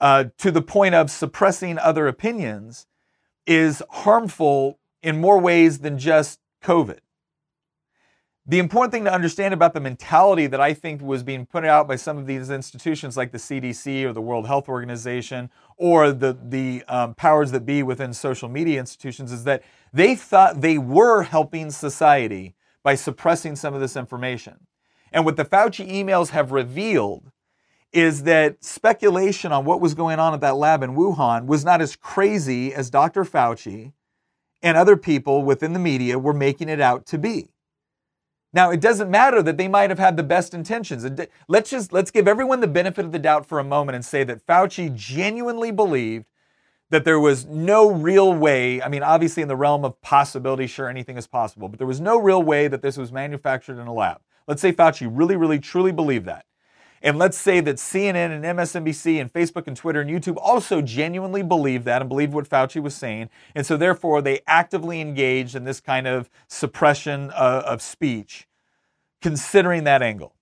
uh, 0.00 0.24
to 0.38 0.50
the 0.50 0.62
point 0.62 0.94
of 0.94 1.10
suppressing 1.10 1.78
other 1.78 2.06
opinions 2.06 2.86
is 3.46 3.82
harmful 3.90 4.78
in 5.02 5.20
more 5.20 5.38
ways 5.38 5.80
than 5.80 5.98
just 5.98 6.40
COVID. 6.62 6.98
The 8.46 8.58
important 8.58 8.92
thing 8.92 9.04
to 9.04 9.12
understand 9.12 9.52
about 9.52 9.74
the 9.74 9.80
mentality 9.80 10.46
that 10.46 10.60
I 10.60 10.72
think 10.74 11.02
was 11.02 11.22
being 11.22 11.46
put 11.46 11.64
out 11.64 11.86
by 11.86 11.96
some 11.96 12.16
of 12.16 12.26
these 12.26 12.50
institutions 12.50 13.16
like 13.16 13.32
the 13.32 13.38
CDC 13.38 14.04
or 14.04 14.12
the 14.12 14.22
World 14.22 14.46
Health 14.46 14.68
Organization 14.68 15.50
or 15.76 16.10
the, 16.12 16.36
the 16.42 16.82
um, 16.88 17.14
powers 17.14 17.52
that 17.52 17.66
be 17.66 17.82
within 17.82 18.12
social 18.12 18.48
media 18.48 18.80
institutions 18.80 19.30
is 19.30 19.44
that 19.44 19.62
they 19.92 20.14
thought 20.14 20.62
they 20.62 20.78
were 20.78 21.22
helping 21.22 21.70
society 21.70 22.54
by 22.82 22.94
suppressing 22.94 23.56
some 23.56 23.74
of 23.74 23.80
this 23.80 23.94
information. 23.94 24.66
And 25.12 25.24
what 25.24 25.36
the 25.36 25.44
Fauci 25.44 25.88
emails 25.90 26.30
have 26.30 26.50
revealed 26.50 27.30
is 27.92 28.22
that 28.22 28.64
speculation 28.64 29.52
on 29.52 29.64
what 29.64 29.80
was 29.80 29.94
going 29.94 30.18
on 30.18 30.32
at 30.32 30.40
that 30.40 30.56
lab 30.56 30.82
in 30.82 30.94
Wuhan 30.94 31.46
was 31.46 31.64
not 31.64 31.80
as 31.80 31.96
crazy 31.96 32.72
as 32.72 32.88
Dr. 32.88 33.24
Fauci 33.24 33.92
and 34.62 34.76
other 34.76 34.96
people 34.96 35.42
within 35.42 35.72
the 35.72 35.78
media 35.78 36.18
were 36.18 36.32
making 36.32 36.68
it 36.68 36.80
out 36.80 37.04
to 37.06 37.18
be. 37.18 37.48
Now, 38.52 38.70
it 38.70 38.80
doesn't 38.80 39.10
matter 39.10 39.42
that 39.42 39.56
they 39.58 39.68
might 39.68 39.90
have 39.90 39.98
had 40.00 40.16
the 40.16 40.24
best 40.24 40.54
intentions. 40.54 41.06
Let's 41.46 41.70
just 41.70 41.92
let's 41.92 42.10
give 42.10 42.26
everyone 42.26 42.60
the 42.60 42.66
benefit 42.66 43.04
of 43.04 43.12
the 43.12 43.18
doubt 43.18 43.46
for 43.46 43.60
a 43.60 43.64
moment 43.64 43.94
and 43.94 44.04
say 44.04 44.24
that 44.24 44.44
Fauci 44.44 44.92
genuinely 44.94 45.70
believed 45.70 46.26
that 46.90 47.04
there 47.04 47.20
was 47.20 47.46
no 47.46 47.88
real 47.88 48.34
way. 48.34 48.82
I 48.82 48.88
mean, 48.88 49.04
obviously 49.04 49.42
in 49.42 49.48
the 49.48 49.56
realm 49.56 49.84
of 49.84 50.00
possibility, 50.02 50.66
sure 50.66 50.88
anything 50.88 51.16
is 51.16 51.28
possible, 51.28 51.68
but 51.68 51.78
there 51.78 51.86
was 51.86 52.00
no 52.00 52.18
real 52.18 52.42
way 52.42 52.66
that 52.66 52.82
this 52.82 52.96
was 52.96 53.12
manufactured 53.12 53.78
in 53.78 53.86
a 53.86 53.94
lab. 53.94 54.20
Let's 54.48 54.60
say 54.60 54.72
Fauci 54.72 55.08
really 55.10 55.36
really 55.36 55.60
truly 55.60 55.92
believed 55.92 56.26
that. 56.26 56.44
And 57.02 57.18
let's 57.18 57.38
say 57.38 57.60
that 57.60 57.76
CNN 57.76 58.30
and 58.30 58.44
MSNBC 58.44 59.20
and 59.20 59.32
Facebook 59.32 59.66
and 59.66 59.76
Twitter 59.76 60.02
and 60.02 60.10
YouTube 60.10 60.36
also 60.36 60.82
genuinely 60.82 61.42
believed 61.42 61.86
that 61.86 62.02
and 62.02 62.08
believed 62.08 62.34
what 62.34 62.48
Fauci 62.48 62.82
was 62.82 62.94
saying. 62.94 63.30
And 63.54 63.64
so, 63.64 63.76
therefore, 63.76 64.20
they 64.20 64.40
actively 64.46 65.00
engaged 65.00 65.54
in 65.54 65.64
this 65.64 65.80
kind 65.80 66.06
of 66.06 66.28
suppression 66.46 67.30
uh, 67.30 67.62
of 67.64 67.80
speech, 67.80 68.46
considering 69.22 69.84
that 69.84 70.02
angle. 70.02 70.34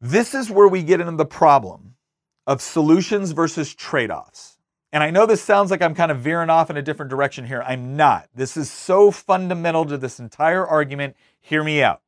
This 0.00 0.32
is 0.32 0.48
where 0.48 0.68
we 0.68 0.82
get 0.82 1.00
into 1.00 1.16
the 1.16 1.26
problem 1.26 1.94
of 2.46 2.62
solutions 2.62 3.32
versus 3.32 3.74
trade 3.74 4.10
offs. 4.10 4.58
And 4.92 5.02
I 5.02 5.10
know 5.10 5.26
this 5.26 5.42
sounds 5.42 5.70
like 5.70 5.82
I'm 5.82 5.94
kind 5.94 6.10
of 6.10 6.18
veering 6.18 6.50
off 6.50 6.70
in 6.70 6.76
a 6.76 6.82
different 6.82 7.10
direction 7.10 7.46
here. 7.46 7.62
I'm 7.62 7.96
not. 7.96 8.28
This 8.34 8.56
is 8.56 8.70
so 8.70 9.10
fundamental 9.10 9.84
to 9.86 9.96
this 9.96 10.18
entire 10.18 10.66
argument. 10.66 11.16
Hear 11.40 11.62
me 11.62 11.82
out. 11.82 12.02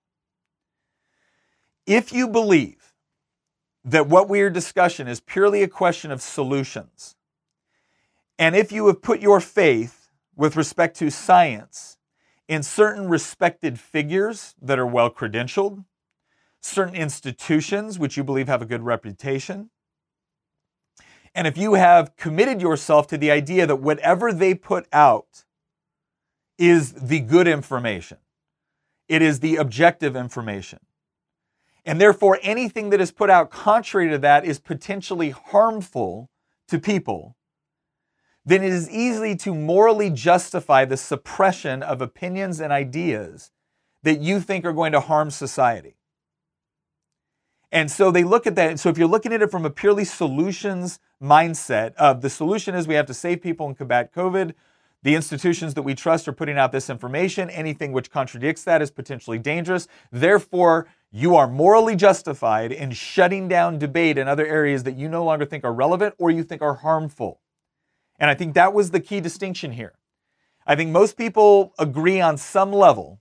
If 1.87 2.13
you 2.13 2.29
believe 2.29 2.95
that 3.85 4.07
what 4.07 4.29
we 4.29 4.41
are 4.41 4.51
discussing 4.51 5.09
is 5.09 5.21
purely 5.21 5.63
a 5.63 5.69
question 5.69 6.11
of 6.11 6.23
solutions, 6.23 7.17
and 8.39 8.55
if 8.55 8.71
you 8.73 8.87
have 8.87 9.03
put 9.03 9.21
your 9.21 9.41
faith 9.41 10.11
with 10.37 10.57
respect 10.57 10.97
to 10.99 11.11
science 11.11 11.99
in 12.49 12.63
certain 12.63 13.09
respected 13.09 13.79
figures 13.79 14.55
that 14.63 14.79
are 14.79 14.87
well 14.87 15.11
credentialed, 15.11 15.85
certain 16.61 16.95
institutions 16.95 17.99
which 17.99 18.17
you 18.17 18.23
believe 18.23 18.47
have 18.47 18.63
a 18.63 18.67
good 18.67 18.83
reputation, 18.83 19.71
and 21.35 21.47
if 21.47 21.57
you 21.57 21.75
have 21.75 22.17
committed 22.17 22.61
yourself 22.61 23.07
to 23.09 23.19
the 23.19 23.31
idea 23.31 23.67
that 23.67 23.77
whatever 23.77 24.33
they 24.33 24.55
put 24.55 24.87
out 24.93 25.45
is 26.59 26.93
the 26.93 27.21
good 27.21 27.49
information, 27.49 28.19
it 29.09 29.23
is 29.23 29.41
the 29.41 29.57
objective 29.57 30.15
information, 30.15 30.79
and 31.85 32.01
therefore, 32.01 32.39
anything 32.43 32.91
that 32.91 33.01
is 33.01 33.11
put 33.11 33.29
out 33.29 33.51
contrary 33.51 34.09
to 34.11 34.19
that 34.19 34.45
is 34.45 34.61
potentially 34.61 35.31
harmful 35.31 36.31
to 36.69 36.79
people. 36.79 37.37
Then 38.45 38.63
it 38.63 38.73
is 38.73 38.91
easy 38.91 39.37
to 39.37 39.55
morally 39.55 40.11
justify 40.11 40.85
the 40.85 40.97
suppression 40.97 41.83
of 41.83 42.01
opinions 42.01 42.61
and 42.61 42.73
ideas 42.73 43.51
that 44.03 44.21
you 44.21 44.41
think 44.41 44.65
are 44.65 44.73
going 44.73 44.93
to 44.93 45.01
harm 45.01 45.31
society. 45.31 45.97
And 47.71 47.91
so 47.91 48.11
they 48.11 48.25
look 48.25 48.47
at 48.47 48.55
that. 48.57 48.79
So 48.79 48.89
if 48.91 48.99
you're 48.99 49.09
looking 49.09 49.33
at 49.33 49.43
it 49.43 49.51
from 49.51 49.65
a 49.65 49.71
purely 49.71 50.05
solutions 50.05 50.99
mindset 51.23 51.95
of 51.95 52.21
the 52.21 52.29
solution 52.29 52.75
is 52.75 52.87
we 52.87 52.95
have 52.95 53.07
to 53.07 53.15
save 53.15 53.41
people 53.41 53.67
and 53.67 53.77
combat 53.77 54.13
COVID, 54.13 54.53
the 55.03 55.15
institutions 55.15 55.75
that 55.75 55.83
we 55.83 55.95
trust 55.95 56.29
are 56.29 56.33
putting 56.33 56.59
out 56.59 56.71
this 56.71 56.91
information. 56.91 57.49
Anything 57.51 57.93
which 57.93 58.11
contradicts 58.11 58.63
that 58.65 58.83
is 58.83 58.91
potentially 58.91 59.39
dangerous. 59.39 59.89
Therefore, 60.11 60.87
you 61.15 61.37
are 61.37 61.47
morally 61.47 61.95
justified 61.95 62.73
in 62.73 62.91
shutting 62.91 63.47
down 63.47 63.79
debate 63.79 64.17
in 64.17 64.27
other 64.27 64.47
areas 64.47 64.83
that 64.85 64.97
you 64.97 65.09
no 65.09 65.23
longer 65.23 65.45
think 65.45 65.63
are 65.63 65.73
relevant 65.73 66.15
or 66.19 66.31
you 66.31 66.43
think 66.43 66.63
are 66.63 66.75
harmful. 66.75 67.41
And 68.19 68.31
I 68.31 68.35
think 68.35 68.55
that 68.55 68.73
was 68.73 68.91
the 68.91 69.01
key 69.01 69.21
distinction 69.21 69.73
here. 69.73 69.93
I 70.67 70.75
think 70.75 70.91
most 70.91 71.19
people 71.19 71.75
agree 71.79 72.21
on 72.21 72.39
some 72.39 72.73
level 72.73 73.21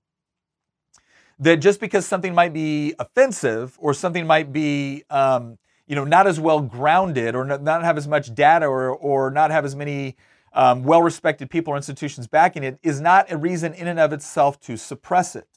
that 1.37 1.57
just 1.57 1.81
because 1.81 2.05
something 2.05 2.33
might 2.33 2.53
be 2.53 2.93
offensive 2.97 3.77
or 3.81 3.93
something 3.93 4.25
might 4.25 4.53
be, 4.53 5.03
um, 5.09 5.57
you 5.85 5.95
know, 5.95 6.05
not 6.05 6.27
as 6.27 6.39
well 6.39 6.61
grounded 6.61 7.35
or 7.35 7.43
not 7.43 7.83
have 7.83 7.97
as 7.97 8.07
much 8.07 8.33
data 8.33 8.67
or, 8.67 8.91
or 8.91 9.31
not 9.31 9.51
have 9.51 9.65
as 9.65 9.75
many 9.75 10.15
um, 10.53 10.83
well 10.83 11.01
respected 11.01 11.49
people 11.49 11.73
or 11.73 11.77
institutions 11.77 12.27
backing 12.27 12.63
it, 12.63 12.79
is 12.83 13.01
not 13.01 13.29
a 13.31 13.37
reason 13.37 13.73
in 13.73 13.87
and 13.87 13.99
of 13.99 14.13
itself 14.13 14.61
to 14.61 14.77
suppress 14.77 15.35
it. 15.35 15.47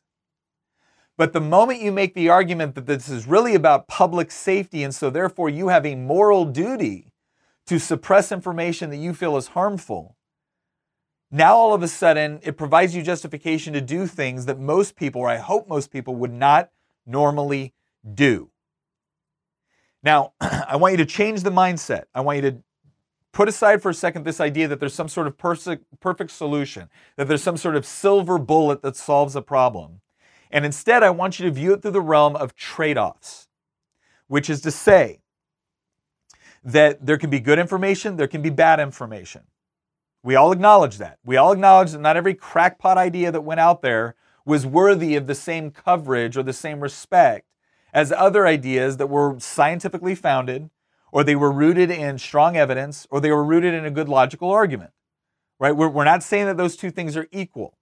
But 1.17 1.33
the 1.33 1.41
moment 1.41 1.81
you 1.81 1.93
make 1.93 2.15
the 2.15 2.29
argument 2.29 2.75
that 2.75 2.87
this 2.87 3.09
is 3.09 3.27
really 3.27 3.55
about 3.55 3.87
public 3.87 4.31
safety, 4.31 4.83
and 4.83 4.95
so 4.95 5.11
therefore 5.11 5.49
you 5.49 5.69
have 5.69 5.87
a 5.87 5.95
moral 5.95 6.45
duty 6.45 7.13
to 7.67 7.79
suppress 7.79 8.33
information 8.33 8.91
that 8.91 8.97
you 8.97 9.15
feel 9.15 9.37
is 9.37 9.49
harmful, 9.49 10.17
now 11.31 11.55
all 11.55 11.73
of 11.73 11.83
a 11.83 11.89
sudden 11.89 12.41
it 12.43 12.57
provides 12.57 12.97
you 12.97 13.03
justification 13.03 13.73
to 13.75 13.81
do 13.81 14.07
things 14.07 14.47
that 14.47 14.59
most 14.59 14.97
people, 14.97 15.21
or 15.21 15.29
I 15.29 15.37
hope 15.37 15.69
most 15.69 15.91
people, 15.91 16.17
would 16.17 16.33
not 16.33 16.71
normally 17.07 17.75
do. 18.15 18.51
Now, 20.03 20.33
I 20.41 20.77
want 20.77 20.93
you 20.93 20.99
to 20.99 21.07
change 21.07 21.43
the 21.43 21.51
mindset. 21.51 22.05
I 22.15 22.21
want 22.21 22.43
you 22.43 22.51
to 22.51 22.59
put 23.33 23.49
aside 23.49 23.83
for 23.83 23.91
a 23.91 23.95
second 23.95 24.25
this 24.25 24.41
idea 24.41 24.69
that 24.69 24.81
there's 24.81 24.95
some 24.95 25.09
sort 25.09 25.27
of 25.27 25.37
perfect 25.39 26.31
solution, 26.31 26.89
that 27.17 27.29
there's 27.29 27.43
some 27.43 27.57
sort 27.57 27.77
of 27.77 27.87
silver 27.87 28.39
bullet 28.39 28.83
that 28.83 28.97
solves 28.97 29.35
a 29.35 29.43
problem. 29.43 30.01
And 30.55 30.65
instead, 30.65 31.03
I 31.03 31.11
want 31.11 31.41
you 31.41 31.47
to 31.47 31.51
view 31.51 31.73
it 31.73 31.83
through 31.83 31.91
the 31.91 32.01
realm 32.01 32.37
of 32.37 32.55
trade 32.55 32.97
offs, 32.97 33.49
which 34.29 34.49
is 34.49 34.61
to 34.61 34.71
say 34.71 35.19
that 36.63 37.05
there 37.05 37.19
can 37.19 37.29
be 37.29 37.41
good 37.41 37.59
information, 37.59 38.17
there 38.17 38.29
can 38.29 38.41
be 38.41 38.51
bad 38.51 38.79
information. 38.79 39.43
We 40.23 40.37
all 40.37 40.53
acknowledge 40.53 40.99
that. 40.99 41.19
We 41.25 41.37
all 41.37 41.51
acknowledge 41.51 41.91
that 41.91 42.01
not 42.01 42.17
every 42.17 42.35
crackpot 42.35 42.97
idea 42.97 43.33
that 43.33 43.41
went 43.41 43.59
out 43.59 43.83
there 43.83 44.15
was 44.47 44.65
worthy 44.65 45.17
of 45.17 45.27
the 45.27 45.35
same 45.35 45.73
coverage 45.73 46.37
or 46.37 46.45
the 46.45 46.53
same 46.53 46.79
respect 46.79 47.49
as 47.93 48.13
other 48.13 48.47
ideas 48.47 48.97
that 48.99 49.09
were 49.09 49.35
scientifically 49.41 50.15
founded, 50.15 50.71
or 51.11 51.25
they 51.25 51.37
were 51.37 51.51
rooted 51.51 51.91
in 51.91 52.17
strong 52.17 52.57
evidence, 52.57 53.09
or 53.11 53.21
they 53.21 53.33
were 53.33 53.45
rooted 53.45 53.75
in 53.75 53.85
a 53.85 53.91
good 53.91 54.09
logical 54.09 54.51
argument. 54.51 54.93
Right? 55.59 55.75
We're, 55.75 55.89
we're 55.89 56.05
not 56.05 56.23
saying 56.23 56.47
that 56.47 56.57
those 56.57 56.77
two 56.77 56.93
things 56.93 57.17
are 57.17 57.27
equal. 57.33 57.77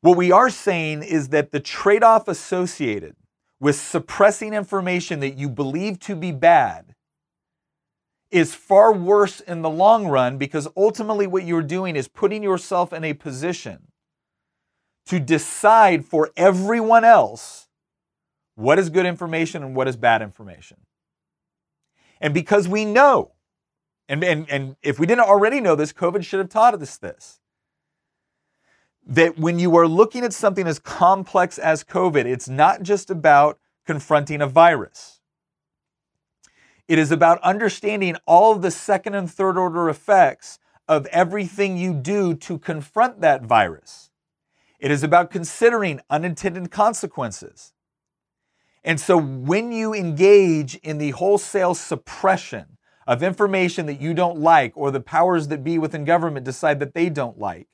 What 0.00 0.16
we 0.16 0.30
are 0.30 0.50
saying 0.50 1.02
is 1.02 1.28
that 1.28 1.52
the 1.52 1.60
trade 1.60 2.02
off 2.02 2.28
associated 2.28 3.16
with 3.58 3.76
suppressing 3.76 4.52
information 4.52 5.20
that 5.20 5.38
you 5.38 5.48
believe 5.48 5.98
to 6.00 6.14
be 6.14 6.32
bad 6.32 6.94
is 8.30 8.54
far 8.54 8.92
worse 8.92 9.40
in 9.40 9.62
the 9.62 9.70
long 9.70 10.06
run 10.06 10.36
because 10.36 10.68
ultimately 10.76 11.26
what 11.26 11.44
you're 11.44 11.62
doing 11.62 11.96
is 11.96 12.08
putting 12.08 12.42
yourself 12.42 12.92
in 12.92 13.04
a 13.04 13.14
position 13.14 13.88
to 15.06 15.20
decide 15.20 16.04
for 16.04 16.30
everyone 16.36 17.04
else 17.04 17.68
what 18.56 18.78
is 18.78 18.90
good 18.90 19.06
information 19.06 19.62
and 19.62 19.76
what 19.76 19.86
is 19.86 19.96
bad 19.96 20.22
information. 20.22 20.78
And 22.20 22.34
because 22.34 22.66
we 22.66 22.84
know, 22.84 23.32
and, 24.08 24.24
and, 24.24 24.50
and 24.50 24.76
if 24.82 24.98
we 24.98 25.06
didn't 25.06 25.24
already 25.24 25.60
know 25.60 25.76
this, 25.76 25.92
COVID 25.92 26.24
should 26.24 26.40
have 26.40 26.48
taught 26.48 26.74
us 26.74 26.96
this 26.96 27.40
that 29.06 29.38
when 29.38 29.58
you 29.58 29.76
are 29.76 29.86
looking 29.86 30.24
at 30.24 30.32
something 30.32 30.66
as 30.66 30.78
complex 30.78 31.58
as 31.58 31.84
COVID, 31.84 32.24
it's 32.24 32.48
not 32.48 32.82
just 32.82 33.08
about 33.08 33.58
confronting 33.86 34.42
a 34.42 34.46
virus. 34.48 35.20
It 36.88 36.98
is 36.98 37.12
about 37.12 37.40
understanding 37.42 38.16
all 38.26 38.52
of 38.52 38.62
the 38.62 38.70
second 38.70 39.14
and 39.14 39.30
third 39.30 39.56
order 39.56 39.88
effects 39.88 40.58
of 40.88 41.06
everything 41.06 41.76
you 41.76 41.94
do 41.94 42.34
to 42.34 42.58
confront 42.58 43.20
that 43.20 43.42
virus. 43.42 44.10
It 44.78 44.90
is 44.90 45.02
about 45.02 45.30
considering 45.30 46.00
unintended 46.10 46.70
consequences. 46.70 47.72
And 48.84 49.00
so 49.00 49.16
when 49.16 49.72
you 49.72 49.94
engage 49.94 50.76
in 50.76 50.98
the 50.98 51.10
wholesale 51.10 51.74
suppression 51.74 52.78
of 53.06 53.22
information 53.22 53.86
that 53.86 54.00
you 54.00 54.14
don't 54.14 54.38
like 54.38 54.72
or 54.76 54.90
the 54.90 55.00
powers 55.00 55.48
that 55.48 55.64
be 55.64 55.78
within 55.78 56.04
government 56.04 56.44
decide 56.44 56.78
that 56.80 56.94
they 56.94 57.08
don't 57.08 57.38
like, 57.38 57.68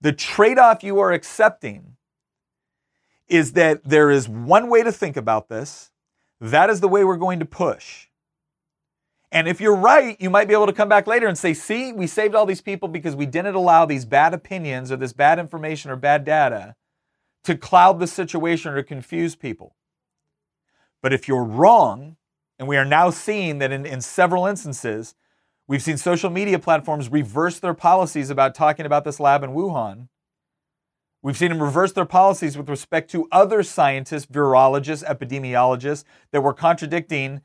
the 0.00 0.12
trade 0.12 0.58
off 0.58 0.82
you 0.82 0.98
are 1.00 1.12
accepting 1.12 1.96
is 3.28 3.52
that 3.52 3.84
there 3.84 4.10
is 4.10 4.28
one 4.28 4.70
way 4.70 4.82
to 4.82 4.92
think 4.92 5.16
about 5.16 5.48
this. 5.48 5.90
That 6.40 6.70
is 6.70 6.80
the 6.80 6.88
way 6.88 7.04
we're 7.04 7.16
going 7.16 7.40
to 7.40 7.44
push. 7.44 8.06
And 9.30 9.46
if 9.46 9.60
you're 9.60 9.76
right, 9.76 10.16
you 10.20 10.30
might 10.30 10.48
be 10.48 10.54
able 10.54 10.66
to 10.66 10.72
come 10.72 10.88
back 10.88 11.06
later 11.06 11.26
and 11.26 11.36
say, 11.36 11.52
see, 11.52 11.92
we 11.92 12.06
saved 12.06 12.34
all 12.34 12.46
these 12.46 12.62
people 12.62 12.88
because 12.88 13.14
we 13.14 13.26
didn't 13.26 13.54
allow 13.54 13.84
these 13.84 14.06
bad 14.06 14.32
opinions 14.32 14.90
or 14.90 14.96
this 14.96 15.12
bad 15.12 15.38
information 15.38 15.90
or 15.90 15.96
bad 15.96 16.24
data 16.24 16.76
to 17.44 17.56
cloud 17.56 17.98
the 17.98 18.06
situation 18.06 18.72
or 18.72 18.76
to 18.76 18.82
confuse 18.82 19.34
people. 19.36 19.74
But 21.02 21.12
if 21.12 21.28
you're 21.28 21.44
wrong, 21.44 22.16
and 22.58 22.66
we 22.66 22.76
are 22.76 22.84
now 22.84 23.10
seeing 23.10 23.58
that 23.58 23.70
in, 23.70 23.84
in 23.84 24.00
several 24.00 24.46
instances, 24.46 25.14
we've 25.68 25.82
seen 25.82 25.96
social 25.96 26.30
media 26.30 26.58
platforms 26.58 27.08
reverse 27.08 27.60
their 27.60 27.74
policies 27.74 28.30
about 28.30 28.54
talking 28.54 28.86
about 28.86 29.04
this 29.04 29.20
lab 29.20 29.44
in 29.44 29.50
Wuhan. 29.50 30.08
We've 31.22 31.36
seen 31.36 31.50
them 31.50 31.62
reverse 31.62 31.92
their 31.92 32.04
policies 32.04 32.56
with 32.56 32.68
respect 32.68 33.10
to 33.10 33.28
other 33.30 33.62
scientists, 33.62 34.26
virologists, 34.26 35.04
epidemiologists 35.04 36.04
that 36.32 36.40
were 36.40 36.54
contradicting 36.54 37.42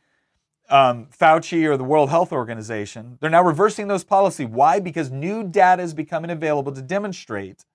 um, 0.70 1.08
Fauci 1.08 1.66
or 1.66 1.76
the 1.76 1.84
World 1.84 2.10
Health 2.10 2.32
Organization. 2.32 3.18
They're 3.20 3.30
now 3.30 3.44
reversing 3.44 3.88
those 3.88 4.04
policies. 4.04 4.48
Why? 4.48 4.80
Because 4.80 5.12
new 5.12 5.44
data 5.44 5.84
is 5.84 5.94
becoming 5.94 6.32
available 6.32 6.72
to 6.72 6.82
demonstrate 6.82 7.66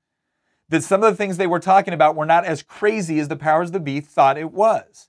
that 0.69 0.83
some 0.83 1.03
of 1.03 1.13
the 1.13 1.17
things 1.17 1.37
they 1.37 1.47
were 1.47 1.61
talking 1.61 1.95
about 1.95 2.17
were 2.17 2.27
not 2.27 2.45
as 2.45 2.63
crazy 2.63 3.19
as 3.19 3.29
the 3.29 3.37
powers 3.37 3.71
that 3.73 3.85
be 3.85 4.01
thought 4.01 4.39
it 4.39 4.53
was. 4.53 5.09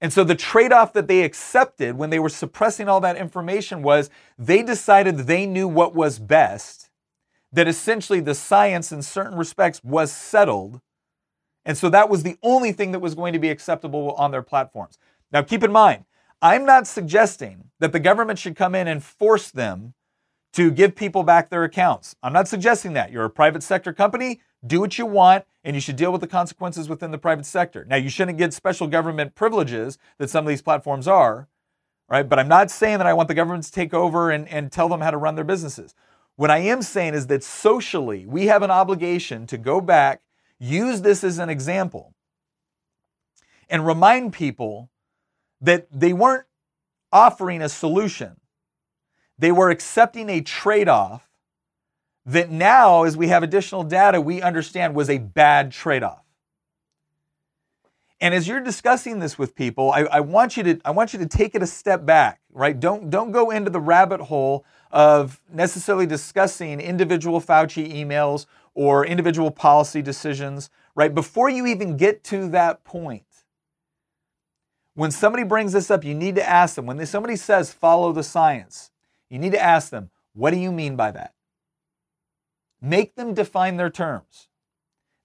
And 0.00 0.12
so 0.12 0.24
the 0.24 0.34
trade 0.34 0.72
off 0.72 0.92
that 0.92 1.08
they 1.08 1.22
accepted 1.22 1.96
when 1.96 2.10
they 2.10 2.18
were 2.18 2.28
suppressing 2.28 2.88
all 2.88 3.00
that 3.00 3.16
information 3.16 3.82
was 3.82 4.10
they 4.38 4.62
decided 4.62 5.16
they 5.16 5.46
knew 5.46 5.66
what 5.66 5.94
was 5.94 6.18
best, 6.18 6.90
that 7.52 7.66
essentially 7.66 8.20
the 8.20 8.34
science 8.34 8.92
in 8.92 9.02
certain 9.02 9.38
respects 9.38 9.82
was 9.82 10.12
settled. 10.12 10.80
And 11.64 11.78
so 11.78 11.88
that 11.90 12.10
was 12.10 12.22
the 12.22 12.36
only 12.42 12.72
thing 12.72 12.92
that 12.92 13.00
was 13.00 13.14
going 13.14 13.32
to 13.32 13.38
be 13.38 13.48
acceptable 13.48 14.12
on 14.12 14.30
their 14.30 14.42
platforms. 14.42 14.98
Now, 15.32 15.42
keep 15.42 15.64
in 15.64 15.72
mind, 15.72 16.04
I'm 16.42 16.66
not 16.66 16.86
suggesting 16.86 17.70
that 17.80 17.92
the 17.92 18.00
government 18.00 18.38
should 18.38 18.54
come 18.54 18.74
in 18.74 18.86
and 18.86 19.02
force 19.02 19.50
them 19.50 19.94
to 20.52 20.70
give 20.70 20.94
people 20.94 21.22
back 21.22 21.48
their 21.50 21.64
accounts. 21.64 22.14
I'm 22.22 22.32
not 22.32 22.48
suggesting 22.48 22.92
that. 22.92 23.10
You're 23.10 23.24
a 23.24 23.30
private 23.30 23.62
sector 23.62 23.92
company, 23.92 24.40
do 24.66 24.80
what 24.80 24.98
you 24.98 25.06
want, 25.06 25.44
and 25.64 25.74
you 25.76 25.80
should 25.80 25.96
deal 25.96 26.12
with 26.12 26.20
the 26.20 26.26
consequences 26.26 26.88
within 26.88 27.10
the 27.10 27.18
private 27.18 27.46
sector. 27.46 27.84
Now, 27.84 27.96
you 27.96 28.08
shouldn't 28.08 28.38
get 28.38 28.54
special 28.54 28.86
government 28.86 29.34
privileges 29.34 29.98
that 30.18 30.30
some 30.30 30.44
of 30.44 30.48
these 30.48 30.62
platforms 30.62 31.08
are, 31.08 31.48
right? 32.08 32.28
But 32.28 32.38
I'm 32.38 32.48
not 32.48 32.70
saying 32.70 32.98
that 32.98 33.06
I 33.06 33.14
want 33.14 33.28
the 33.28 33.34
government 33.34 33.64
to 33.64 33.72
take 33.72 33.92
over 33.92 34.30
and, 34.30 34.48
and 34.48 34.70
tell 34.70 34.88
them 34.88 35.00
how 35.00 35.10
to 35.10 35.16
run 35.16 35.34
their 35.34 35.44
businesses. 35.44 35.94
What 36.36 36.50
I 36.50 36.58
am 36.58 36.82
saying 36.82 37.14
is 37.14 37.26
that 37.28 37.42
socially, 37.42 38.26
we 38.26 38.46
have 38.46 38.62
an 38.62 38.70
obligation 38.70 39.46
to 39.48 39.58
go 39.58 39.80
back, 39.80 40.20
use 40.58 41.02
this 41.02 41.24
as 41.24 41.38
an 41.38 41.48
example, 41.48 42.14
and 43.68 43.86
remind 43.86 44.32
people 44.32 44.90
that 45.60 45.88
they 45.90 46.12
weren't 46.12 46.44
offering 47.12 47.62
a 47.62 47.68
solution. 47.68 48.36
They 49.38 49.52
were 49.52 49.70
accepting 49.70 50.28
a 50.28 50.40
trade 50.40 50.88
off 50.88 51.25
that 52.26 52.50
now, 52.50 53.04
as 53.04 53.16
we 53.16 53.28
have 53.28 53.42
additional 53.42 53.84
data, 53.84 54.20
we 54.20 54.42
understand 54.42 54.94
was 54.94 55.08
a 55.08 55.18
bad 55.18 55.70
trade 55.70 56.02
off. 56.02 56.22
And 58.20 58.34
as 58.34 58.48
you're 58.48 58.60
discussing 58.60 59.20
this 59.20 59.38
with 59.38 59.54
people, 59.54 59.92
I, 59.92 60.00
I, 60.04 60.20
want 60.20 60.56
you 60.56 60.62
to 60.64 60.80
I 60.84 60.90
want 60.90 61.12
you 61.12 61.18
to 61.18 61.26
take 61.26 61.54
it 61.54 61.62
a 61.62 61.66
step 61.66 62.06
back, 62.06 62.40
right? 62.50 62.78
Don't 62.78 63.10
don't 63.10 63.30
go 63.30 63.50
into 63.50 63.70
the 63.70 63.80
rabbit 63.80 64.22
hole 64.22 64.64
of 64.90 65.40
necessarily 65.52 66.06
discussing 66.06 66.80
individual 66.80 67.40
Fauci 67.40 67.94
emails 67.94 68.46
or 68.74 69.04
individual 69.04 69.50
policy 69.50 70.00
decisions, 70.00 70.70
right? 70.94 71.14
Before 71.14 71.50
you 71.50 71.66
even 71.66 71.98
get 71.98 72.24
to 72.24 72.48
that 72.48 72.84
point, 72.84 73.24
when 74.94 75.10
somebody 75.10 75.44
brings 75.44 75.74
this 75.74 75.90
up, 75.90 76.02
you 76.02 76.14
need 76.14 76.36
to 76.36 76.48
ask 76.48 76.74
them. 76.74 76.86
When 76.86 77.04
somebody 77.04 77.36
says 77.36 77.70
follow 77.70 78.12
the 78.12 78.22
science, 78.22 78.90
you 79.28 79.38
need 79.38 79.52
to 79.52 79.62
ask 79.62 79.90
them, 79.90 80.10
what 80.32 80.52
do 80.52 80.56
you 80.56 80.72
mean 80.72 80.96
by 80.96 81.10
that? 81.10 81.34
Make 82.80 83.16
them 83.16 83.34
define 83.34 83.76
their 83.76 83.90
terms. 83.90 84.48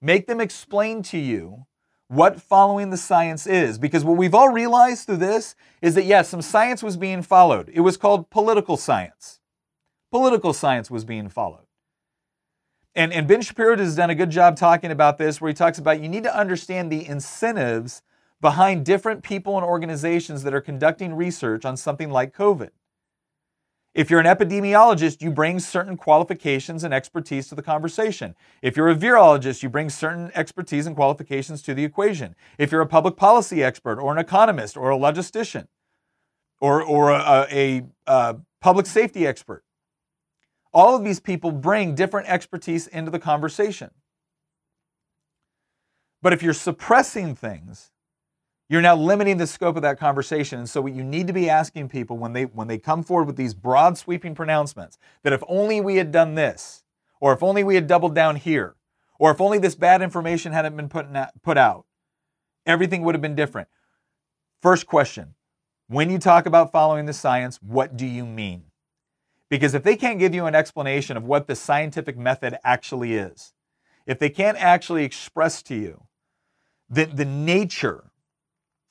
Make 0.01 0.27
them 0.27 0.41
explain 0.41 1.03
to 1.03 1.17
you 1.17 1.65
what 2.07 2.41
following 2.41 2.89
the 2.89 2.97
science 2.97 3.47
is. 3.47 3.77
Because 3.77 4.03
what 4.03 4.17
we've 4.17 4.35
all 4.35 4.49
realized 4.49 5.05
through 5.05 5.17
this 5.17 5.55
is 5.81 5.95
that, 5.95 6.05
yes, 6.05 6.29
some 6.29 6.41
science 6.41 6.83
was 6.83 6.97
being 6.97 7.21
followed. 7.21 7.69
It 7.73 7.81
was 7.81 7.97
called 7.97 8.29
political 8.29 8.77
science. 8.77 9.39
Political 10.11 10.53
science 10.53 10.91
was 10.91 11.05
being 11.05 11.29
followed. 11.29 11.67
And, 12.93 13.13
and 13.13 13.27
Ben 13.27 13.41
Shapiro 13.41 13.77
has 13.77 13.95
done 13.95 14.09
a 14.09 14.15
good 14.15 14.29
job 14.31 14.57
talking 14.57 14.91
about 14.91 15.17
this, 15.17 15.39
where 15.39 15.47
he 15.47 15.55
talks 15.55 15.77
about 15.77 16.01
you 16.01 16.09
need 16.09 16.23
to 16.23 16.37
understand 16.37 16.91
the 16.91 17.07
incentives 17.07 18.01
behind 18.41 18.85
different 18.85 19.23
people 19.23 19.55
and 19.55 19.65
organizations 19.65 20.43
that 20.43 20.53
are 20.53 20.59
conducting 20.59 21.13
research 21.13 21.63
on 21.63 21.77
something 21.77 22.09
like 22.09 22.35
COVID. 22.35 22.71
If 23.93 24.09
you're 24.09 24.21
an 24.21 24.25
epidemiologist, 24.25 25.21
you 25.21 25.31
bring 25.31 25.59
certain 25.59 25.97
qualifications 25.97 26.85
and 26.85 26.93
expertise 26.93 27.49
to 27.49 27.55
the 27.55 27.61
conversation. 27.61 28.35
If 28.61 28.77
you're 28.77 28.89
a 28.89 28.95
virologist, 28.95 29.63
you 29.63 29.69
bring 29.69 29.89
certain 29.89 30.31
expertise 30.33 30.87
and 30.87 30.95
qualifications 30.95 31.61
to 31.63 31.73
the 31.73 31.83
equation. 31.83 32.35
If 32.57 32.71
you're 32.71 32.81
a 32.81 32.87
public 32.87 33.17
policy 33.17 33.61
expert 33.61 33.99
or 33.99 34.13
an 34.13 34.17
economist 34.17 34.77
or 34.77 34.91
a 34.91 34.97
logistician 34.97 35.67
or, 36.61 36.81
or 36.81 37.11
a, 37.11 37.47
a, 37.51 37.81
a 38.07 38.37
public 38.61 38.85
safety 38.85 39.27
expert, 39.27 39.63
all 40.73 40.95
of 40.95 41.03
these 41.03 41.19
people 41.19 41.51
bring 41.51 41.93
different 41.93 42.29
expertise 42.29 42.87
into 42.87 43.11
the 43.11 43.19
conversation. 43.19 43.91
But 46.21 46.31
if 46.31 46.41
you're 46.41 46.53
suppressing 46.53 47.35
things, 47.35 47.91
you're 48.71 48.81
now 48.81 48.95
limiting 48.95 49.35
the 49.35 49.47
scope 49.47 49.75
of 49.75 49.81
that 49.81 49.99
conversation. 49.99 50.59
And 50.59 50.69
so 50.69 50.79
what 50.79 50.93
you 50.93 51.03
need 51.03 51.27
to 51.27 51.33
be 51.33 51.49
asking 51.49 51.89
people 51.89 52.17
when 52.17 52.31
they 52.31 52.45
when 52.45 52.69
they 52.69 52.77
come 52.77 53.03
forward 53.03 53.27
with 53.27 53.35
these 53.35 53.53
broad 53.53 53.97
sweeping 53.97 54.33
pronouncements 54.33 54.97
that 55.23 55.33
if 55.33 55.43
only 55.49 55.81
we 55.81 55.97
had 55.97 56.13
done 56.13 56.35
this, 56.35 56.85
or 57.19 57.33
if 57.33 57.43
only 57.43 57.65
we 57.65 57.75
had 57.75 57.85
doubled 57.85 58.15
down 58.15 58.37
here, 58.37 58.75
or 59.19 59.29
if 59.29 59.41
only 59.41 59.57
this 59.57 59.75
bad 59.75 60.01
information 60.01 60.53
hadn't 60.53 60.77
been 60.77 60.87
put, 60.87 61.05
put 61.43 61.57
out, 61.57 61.85
everything 62.65 63.01
would 63.01 63.13
have 63.13 63.21
been 63.21 63.35
different. 63.35 63.67
First 64.61 64.87
question, 64.87 65.35
when 65.89 66.09
you 66.09 66.17
talk 66.17 66.45
about 66.45 66.71
following 66.71 67.07
the 67.07 67.13
science, 67.13 67.59
what 67.61 67.97
do 67.97 68.05
you 68.05 68.25
mean? 68.25 68.63
Because 69.49 69.73
if 69.73 69.83
they 69.83 69.97
can't 69.97 70.17
give 70.17 70.33
you 70.33 70.45
an 70.45 70.55
explanation 70.55 71.17
of 71.17 71.25
what 71.25 71.47
the 71.47 71.57
scientific 71.57 72.17
method 72.17 72.57
actually 72.63 73.15
is, 73.15 73.51
if 74.05 74.17
they 74.17 74.29
can't 74.29 74.57
actually 74.57 75.03
express 75.03 75.61
to 75.63 75.75
you 75.75 76.03
the, 76.89 77.03
the 77.03 77.25
nature 77.25 78.10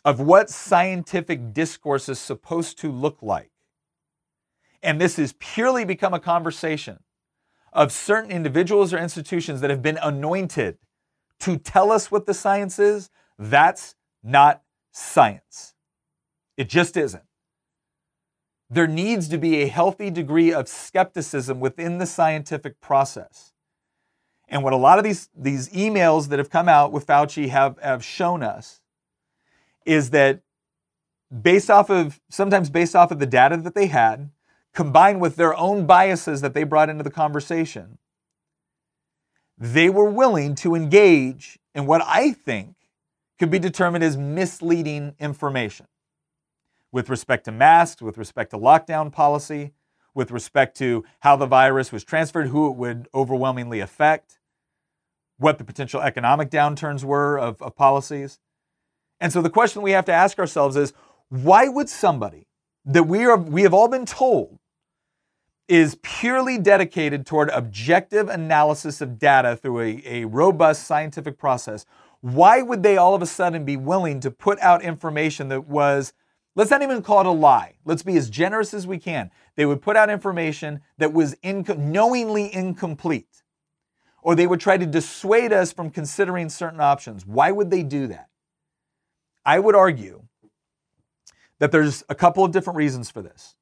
of 0.05 0.21
what 0.21 0.51
scientific 0.51 1.53
discourse 1.53 2.09
is 2.09 2.19
supposed 2.19 2.79
to 2.79 2.91
look 2.91 3.19
like. 3.23 3.51
And 4.83 5.01
this 5.01 5.17
has 5.17 5.35
purely 5.39 5.85
become 5.85 6.15
a 6.15 6.21
conversation 6.21 7.01
of 7.73 7.93
certain 7.93 8.31
individuals 8.31 8.93
or 8.93 8.99
institutions 8.99 9.61
that 9.61 9.71
have 9.71 9.83
been 9.83 9.99
anointed 10.03 10.79
to 11.41 11.57
tell 11.57 11.93
us 11.93 12.11
what 12.11 12.27
the 12.27 12.35
science 12.35 12.79
is. 12.79 13.11
That's 13.39 13.95
not 14.23 14.63
science. 14.93 15.75
It 16.57 16.69
just 16.69 16.97
isn't. 16.97 17.25
There 18.69 18.87
needs 18.87 19.29
to 19.29 19.39
be 19.39 19.63
a 19.63 19.67
healthy 19.67 20.11
degree 20.11 20.53
of 20.53 20.69
skepticism 20.69 21.61
within 21.61 21.99
the 21.99 22.07
scientific 22.07 22.81
process. 22.81 23.53
And 24.49 24.63
what 24.63 24.73
a 24.73 24.77
lot 24.77 24.99
of 24.99 25.05
these, 25.05 25.29
these 25.37 25.69
emails 25.71 26.29
that 26.29 26.39
have 26.39 26.51
come 26.51 26.69
out 26.69 26.93
with 26.93 27.07
Fauci 27.07 27.49
have, 27.49 27.79
have 27.83 28.05
shown 28.05 28.43
us 28.43 28.80
is 29.85 30.11
that 30.11 30.41
based 31.43 31.71
off 31.71 31.91
of 31.91 32.21
sometimes 32.29 32.71
based 32.71 32.97
off 32.97 33.11
of 33.11 33.19
the 33.19 33.27
data 33.27 33.57
that 33.57 33.75
they 33.75 33.87
had, 33.87 34.31
combined 34.75 35.21
with 35.21 35.37
their 35.37 35.57
own 35.57 35.87
biases 35.87 36.41
that 36.41 36.55
they 36.55 36.65
brought 36.65 36.89
into 36.89 37.03
the 37.05 37.11
conversation, 37.11 37.99
they 39.59 39.91
were 39.91 40.09
willing 40.09 40.55
to 40.55 40.75
engage 40.75 41.59
in 41.75 41.87
what 41.87 42.03
I 42.05 42.33
think 42.33 42.77
could 43.39 43.51
be 43.51 43.59
determined 43.59 44.05
as 44.05 44.17
misleading 44.17 45.15
information 45.19 45.87
with 46.93 47.09
respect 47.09 47.45
to 47.45 47.53
masks, 47.53 48.03
with 48.03 48.19
respect 48.19 48.51
to 48.51 48.59
lockdown 48.59 49.13
policy, 49.13 49.73
with 50.15 50.31
respect 50.31 50.77
to 50.79 51.05
how 51.21 51.37
the 51.37 51.47
virus 51.47 51.93
was 51.93 52.05
transferred, 52.05 52.49
who 52.49 52.71
it 52.71 52.77
would 52.77 53.09
overwhelmingly 53.15 53.81
affect, 53.81 54.39
what 55.39 55.59
the 55.59 55.65
potential 55.65 56.01
economic 56.01 56.51
downturns 56.51 57.05
were 57.05 57.39
of, 57.39 57.63
of 57.63 57.77
policies. 57.77 58.41
And 59.21 59.33
so 59.33 59.43
the 59.43 59.51
question 59.51 59.83
we 59.83 59.93
have 59.93 60.07
to 60.07 60.13
ask 60.13 60.39
ourselves 60.39 60.77
is 60.77 60.93
why 61.29 61.69
would 61.69 61.89
somebody 61.89 62.47
that 62.85 63.05
we 63.05 63.25
are 63.25 63.37
we 63.37 63.63
have 63.63 63.75
all 63.75 63.89
been 63.89 64.07
told 64.07 64.59
is 65.69 65.97
purely 66.03 66.59
dedicated 66.59 67.25
toward 67.25 67.49
objective 67.51 68.29
analysis 68.29 69.01
of 69.01 69.21
data 69.21 69.55
through 69.55 69.81
a, 69.81 70.03
a 70.05 70.25
robust 70.25 70.85
scientific 70.85 71.39
process, 71.39 71.87
why 72.23 72.61
would 72.61 72.83
they 72.83 72.97
all 72.97 73.15
of 73.15 73.23
a 73.23 73.27
sudden 73.27 73.65
be 73.65 73.77
willing 73.77 74.19
to 74.19 74.33
put 74.33 74.59
out 74.59 74.83
information 74.83 75.49
that 75.49 75.69
was, 75.69 76.13
let's 76.57 76.73
not 76.73 76.83
even 76.83 77.03
call 77.03 77.21
it 77.21 77.27
a 77.27 77.31
lie, 77.31 77.75
let's 77.85 78.03
be 78.03 78.17
as 78.17 78.29
generous 78.29 78.75
as 78.75 78.85
we 78.85 78.99
can. 78.99 79.31
They 79.55 79.65
would 79.65 79.81
put 79.81 79.97
out 79.97 80.11
information 80.11 80.81
that 80.99 81.13
was 81.13 81.37
inco- 81.37 81.79
knowingly 81.79 82.53
incomplete, 82.53 83.45
or 84.23 84.35
they 84.35 84.49
would 84.49 84.61
try 84.61 84.77
to 84.77 84.87
dissuade 84.87 85.53
us 85.53 85.73
from 85.73 85.91
considering 85.91 86.49
certain 86.49 86.81
options. 86.81 87.25
Why 87.25 87.53
would 87.53 87.71
they 87.71 87.85
do 87.85 88.09
that? 88.09 88.30
I 89.45 89.59
would 89.59 89.75
argue 89.75 90.25
that 91.59 91.73
there's 91.73 92.03
a 92.09 92.15
couple 92.15 92.45
of 92.45 92.53
different 92.53 92.77
reasons 92.77 93.11
for 93.11 93.23
this. 93.23 93.55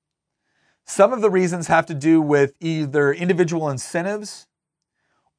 Some 0.84 1.12
of 1.12 1.20
the 1.20 1.30
reasons 1.30 1.66
have 1.66 1.86
to 1.86 1.94
do 1.94 2.22
with 2.22 2.54
either 2.60 3.12
individual 3.12 3.68
incentives 3.68 4.46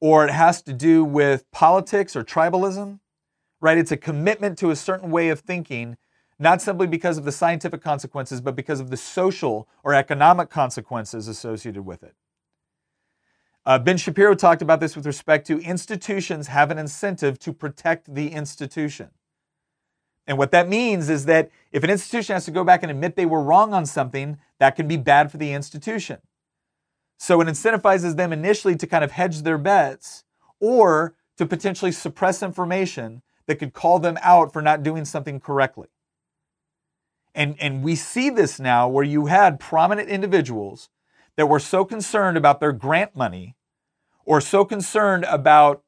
or 0.00 0.24
it 0.24 0.30
has 0.30 0.62
to 0.62 0.72
do 0.72 1.04
with 1.04 1.50
politics 1.50 2.14
or 2.16 2.24
tribalism, 2.24 3.00
right? 3.60 3.76
It's 3.76 3.92
a 3.92 3.96
commitment 3.96 4.58
to 4.58 4.70
a 4.70 4.76
certain 4.76 5.10
way 5.10 5.28
of 5.28 5.40
thinking, 5.40 5.96
not 6.38 6.62
simply 6.62 6.86
because 6.86 7.18
of 7.18 7.24
the 7.24 7.32
scientific 7.32 7.82
consequences, 7.82 8.40
but 8.40 8.56
because 8.56 8.80
of 8.80 8.90
the 8.90 8.96
social 8.96 9.68
or 9.84 9.92
economic 9.92 10.48
consequences 10.48 11.28
associated 11.28 11.84
with 11.84 12.02
it. 12.02 12.14
Uh, 13.66 13.78
ben 13.78 13.98
Shapiro 13.98 14.34
talked 14.34 14.62
about 14.62 14.80
this 14.80 14.96
with 14.96 15.04
respect 15.04 15.46
to 15.48 15.60
institutions 15.60 16.46
have 16.46 16.70
an 16.70 16.78
incentive 16.78 17.38
to 17.40 17.52
protect 17.52 18.14
the 18.14 18.32
institution. 18.32 19.10
And 20.26 20.38
what 20.38 20.52
that 20.52 20.68
means 20.68 21.08
is 21.08 21.26
that 21.26 21.50
if 21.72 21.82
an 21.82 21.90
institution 21.90 22.34
has 22.34 22.44
to 22.44 22.50
go 22.50 22.64
back 22.64 22.82
and 22.82 22.90
admit 22.90 23.16
they 23.16 23.26
were 23.26 23.42
wrong 23.42 23.72
on 23.74 23.86
something, 23.86 24.38
that 24.58 24.76
can 24.76 24.86
be 24.86 24.96
bad 24.96 25.30
for 25.30 25.38
the 25.38 25.52
institution. 25.52 26.18
So 27.18 27.40
it 27.40 27.48
incentivizes 27.48 28.16
them 28.16 28.32
initially 28.32 28.76
to 28.76 28.86
kind 28.86 29.04
of 29.04 29.12
hedge 29.12 29.42
their 29.42 29.58
bets 29.58 30.24
or 30.60 31.14
to 31.36 31.46
potentially 31.46 31.92
suppress 31.92 32.42
information 32.42 33.22
that 33.46 33.56
could 33.56 33.72
call 33.72 33.98
them 33.98 34.18
out 34.22 34.52
for 34.52 34.62
not 34.62 34.82
doing 34.82 35.04
something 35.04 35.40
correctly. 35.40 35.88
And, 37.34 37.56
and 37.60 37.82
we 37.82 37.96
see 37.96 38.30
this 38.30 38.60
now 38.60 38.88
where 38.88 39.04
you 39.04 39.26
had 39.26 39.60
prominent 39.60 40.08
individuals 40.08 40.88
that 41.36 41.46
were 41.46 41.60
so 41.60 41.84
concerned 41.84 42.36
about 42.36 42.60
their 42.60 42.72
grant 42.72 43.16
money 43.16 43.56
or 44.24 44.40
so 44.40 44.64
concerned 44.64 45.24
about 45.24 45.82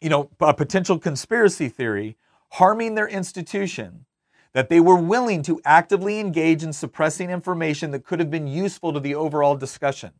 you 0.00 0.08
know 0.08 0.30
a 0.40 0.54
potential 0.54 0.98
conspiracy 0.98 1.68
theory 1.68 2.16
harming 2.50 2.94
their 2.94 3.08
institution 3.08 4.06
that 4.54 4.68
they 4.68 4.80
were 4.80 4.96
willing 4.96 5.42
to 5.42 5.60
actively 5.64 6.18
engage 6.18 6.62
in 6.62 6.72
suppressing 6.72 7.30
information 7.30 7.90
that 7.90 8.04
could 8.04 8.18
have 8.18 8.30
been 8.30 8.46
useful 8.46 8.92
to 8.92 9.00
the 9.00 9.14
overall 9.14 9.56
discussion. 9.56 10.12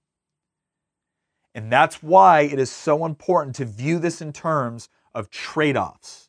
And 1.54 1.72
that's 1.72 2.02
why 2.02 2.42
it 2.42 2.58
is 2.58 2.70
so 2.70 3.04
important 3.04 3.56
to 3.56 3.64
view 3.64 3.98
this 3.98 4.20
in 4.20 4.32
terms 4.32 4.88
of 5.14 5.30
trade 5.30 5.76
offs. 5.76 6.28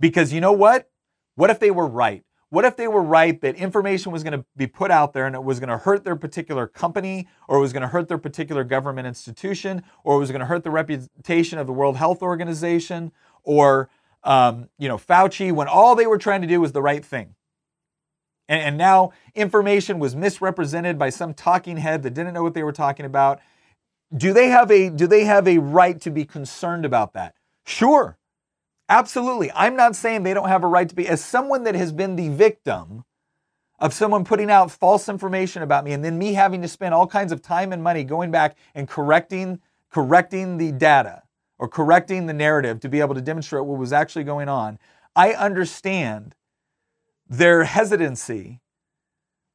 Because 0.00 0.32
you 0.32 0.40
know 0.40 0.52
what? 0.52 0.90
What 1.36 1.50
if 1.50 1.60
they 1.60 1.70
were 1.70 1.86
right? 1.86 2.24
What 2.50 2.64
if 2.64 2.76
they 2.76 2.88
were 2.88 3.02
right 3.02 3.38
that 3.42 3.56
information 3.56 4.10
was 4.10 4.22
going 4.22 4.38
to 4.38 4.44
be 4.56 4.66
put 4.66 4.90
out 4.90 5.12
there 5.12 5.26
and 5.26 5.34
it 5.34 5.44
was 5.44 5.60
going 5.60 5.68
to 5.68 5.76
hurt 5.76 6.04
their 6.04 6.16
particular 6.16 6.66
company 6.66 7.28
or 7.46 7.58
it 7.58 7.60
was 7.60 7.72
going 7.72 7.82
to 7.82 7.88
hurt 7.88 8.08
their 8.08 8.18
particular 8.18 8.64
government 8.64 9.06
institution 9.06 9.82
or 10.02 10.16
it 10.16 10.18
was 10.18 10.30
going 10.30 10.40
to 10.40 10.46
hurt 10.46 10.64
the 10.64 10.70
reputation 10.70 11.58
of 11.58 11.66
the 11.66 11.74
World 11.74 11.96
Health 11.96 12.22
Organization 12.22 13.12
or 13.42 13.90
um, 14.24 14.68
you 14.78 14.88
know, 14.88 14.98
Fauci, 14.98 15.52
when 15.52 15.68
all 15.68 15.94
they 15.94 16.06
were 16.06 16.18
trying 16.18 16.42
to 16.42 16.48
do 16.48 16.60
was 16.60 16.72
the 16.72 16.82
right 16.82 17.04
thing. 17.04 17.34
And, 18.48 18.62
and 18.62 18.78
now 18.78 19.12
information 19.34 19.98
was 19.98 20.16
misrepresented 20.16 20.98
by 20.98 21.10
some 21.10 21.34
talking 21.34 21.76
head 21.76 22.02
that 22.02 22.14
didn't 22.14 22.34
know 22.34 22.42
what 22.42 22.54
they 22.54 22.62
were 22.62 22.72
talking 22.72 23.06
about. 23.06 23.40
Do 24.16 24.32
they 24.32 24.48
have 24.48 24.70
a 24.70 24.88
do 24.88 25.06
they 25.06 25.24
have 25.24 25.46
a 25.46 25.58
right 25.58 26.00
to 26.00 26.10
be 26.10 26.24
concerned 26.24 26.84
about 26.84 27.12
that? 27.12 27.34
Sure. 27.66 28.16
Absolutely. 28.88 29.52
I'm 29.52 29.76
not 29.76 29.94
saying 29.94 30.22
they 30.22 30.32
don't 30.32 30.48
have 30.48 30.64
a 30.64 30.68
right 30.68 30.88
to 30.88 30.94
be 30.94 31.06
as 31.06 31.22
someone 31.22 31.64
that 31.64 31.74
has 31.74 31.92
been 31.92 32.16
the 32.16 32.30
victim 32.30 33.04
of 33.78 33.92
someone 33.92 34.24
putting 34.24 34.50
out 34.50 34.70
false 34.70 35.08
information 35.10 35.62
about 35.62 35.84
me 35.84 35.92
and 35.92 36.02
then 36.02 36.18
me 36.18 36.32
having 36.32 36.62
to 36.62 36.68
spend 36.68 36.94
all 36.94 37.06
kinds 37.06 37.30
of 37.30 37.42
time 37.42 37.72
and 37.72 37.82
money 37.82 38.02
going 38.02 38.30
back 38.30 38.56
and 38.74 38.88
correcting 38.88 39.60
correcting 39.90 40.56
the 40.56 40.72
data 40.72 41.22
or 41.58 41.68
correcting 41.68 42.26
the 42.26 42.32
narrative 42.32 42.80
to 42.80 42.88
be 42.88 43.00
able 43.00 43.14
to 43.14 43.20
demonstrate 43.20 43.64
what 43.64 43.78
was 43.78 43.92
actually 43.92 44.24
going 44.24 44.48
on, 44.48 44.78
I 45.16 45.32
understand 45.32 46.34
their 47.28 47.64
hesitancy 47.64 48.60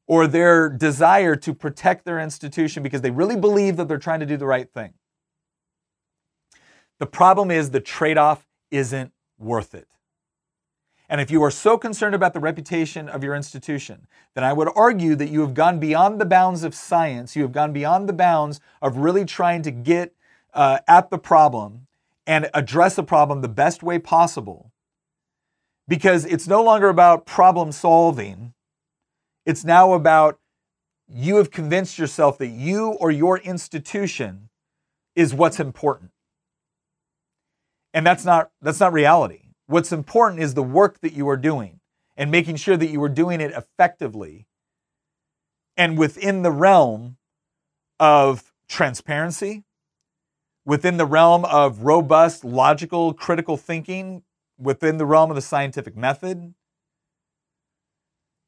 or 0.06 0.26
their 0.26 0.68
desire 0.68 1.34
to 1.36 1.54
protect 1.54 2.04
their 2.04 2.20
institution 2.20 2.82
because 2.82 3.00
they 3.00 3.10
really 3.10 3.36
believe 3.36 3.76
that 3.76 3.88
they're 3.88 3.98
trying 3.98 4.20
to 4.20 4.26
do 4.26 4.36
the 4.36 4.46
right 4.46 4.70
thing. 4.70 4.92
The 6.98 7.06
problem 7.06 7.50
is 7.50 7.70
the 7.70 7.80
trade 7.80 8.18
off 8.18 8.46
isn't 8.70 9.12
worth 9.38 9.74
it. 9.74 9.88
And 11.08 11.20
if 11.20 11.30
you 11.30 11.42
are 11.42 11.50
so 11.50 11.76
concerned 11.76 12.14
about 12.14 12.32
the 12.32 12.40
reputation 12.40 13.08
of 13.08 13.22
your 13.22 13.34
institution, 13.34 14.06
then 14.34 14.42
I 14.42 14.52
would 14.52 14.68
argue 14.74 15.14
that 15.16 15.28
you 15.28 15.40
have 15.40 15.54
gone 15.54 15.78
beyond 15.78 16.20
the 16.20 16.24
bounds 16.24 16.64
of 16.64 16.74
science. 16.74 17.36
You 17.36 17.42
have 17.42 17.52
gone 17.52 17.72
beyond 17.72 18.08
the 18.08 18.14
bounds 18.14 18.60
of 18.80 18.96
really 18.96 19.24
trying 19.24 19.62
to 19.62 19.70
get 19.70 20.14
uh, 20.54 20.78
at 20.88 21.10
the 21.10 21.18
problem 21.18 21.86
and 22.26 22.50
address 22.54 22.96
the 22.96 23.02
problem 23.02 23.40
the 23.40 23.48
best 23.48 23.82
way 23.82 23.98
possible. 23.98 24.72
Because 25.86 26.24
it's 26.24 26.48
no 26.48 26.62
longer 26.62 26.88
about 26.88 27.26
problem 27.26 27.70
solving, 27.72 28.54
it's 29.44 29.64
now 29.64 29.92
about 29.92 30.38
you 31.06 31.36
have 31.36 31.50
convinced 31.50 31.98
yourself 31.98 32.38
that 32.38 32.48
you 32.48 32.92
or 32.92 33.10
your 33.10 33.38
institution 33.38 34.48
is 35.14 35.34
what's 35.34 35.60
important. 35.60 36.10
And 37.92 38.06
that's 38.06 38.24
not, 38.24 38.50
that's 38.62 38.80
not 38.80 38.92
reality. 38.92 39.42
What's 39.66 39.92
important 39.92 40.40
is 40.42 40.54
the 40.54 40.62
work 40.62 41.00
that 41.00 41.12
you 41.12 41.28
are 41.28 41.36
doing 41.36 41.80
and 42.16 42.30
making 42.30 42.56
sure 42.56 42.76
that 42.76 42.88
you 42.88 43.02
are 43.02 43.08
doing 43.08 43.40
it 43.40 43.52
effectively 43.52 44.46
and 45.76 45.98
within 45.98 46.42
the 46.42 46.50
realm 46.50 47.16
of 48.00 48.52
transparency, 48.68 49.64
within 50.64 50.96
the 50.96 51.06
realm 51.06 51.44
of 51.44 51.80
robust, 51.80 52.44
logical, 52.44 53.12
critical 53.12 53.56
thinking, 53.56 54.22
within 54.58 54.98
the 54.98 55.06
realm 55.06 55.30
of 55.30 55.36
the 55.36 55.42
scientific 55.42 55.96
method. 55.96 56.54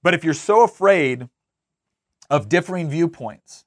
But 0.03 0.15
if 0.15 0.25
you're 0.25 0.35
so 0.35 0.63
afraid 0.63 1.29
of 2.31 2.49
differing 2.49 2.89
viewpoints 2.89 3.65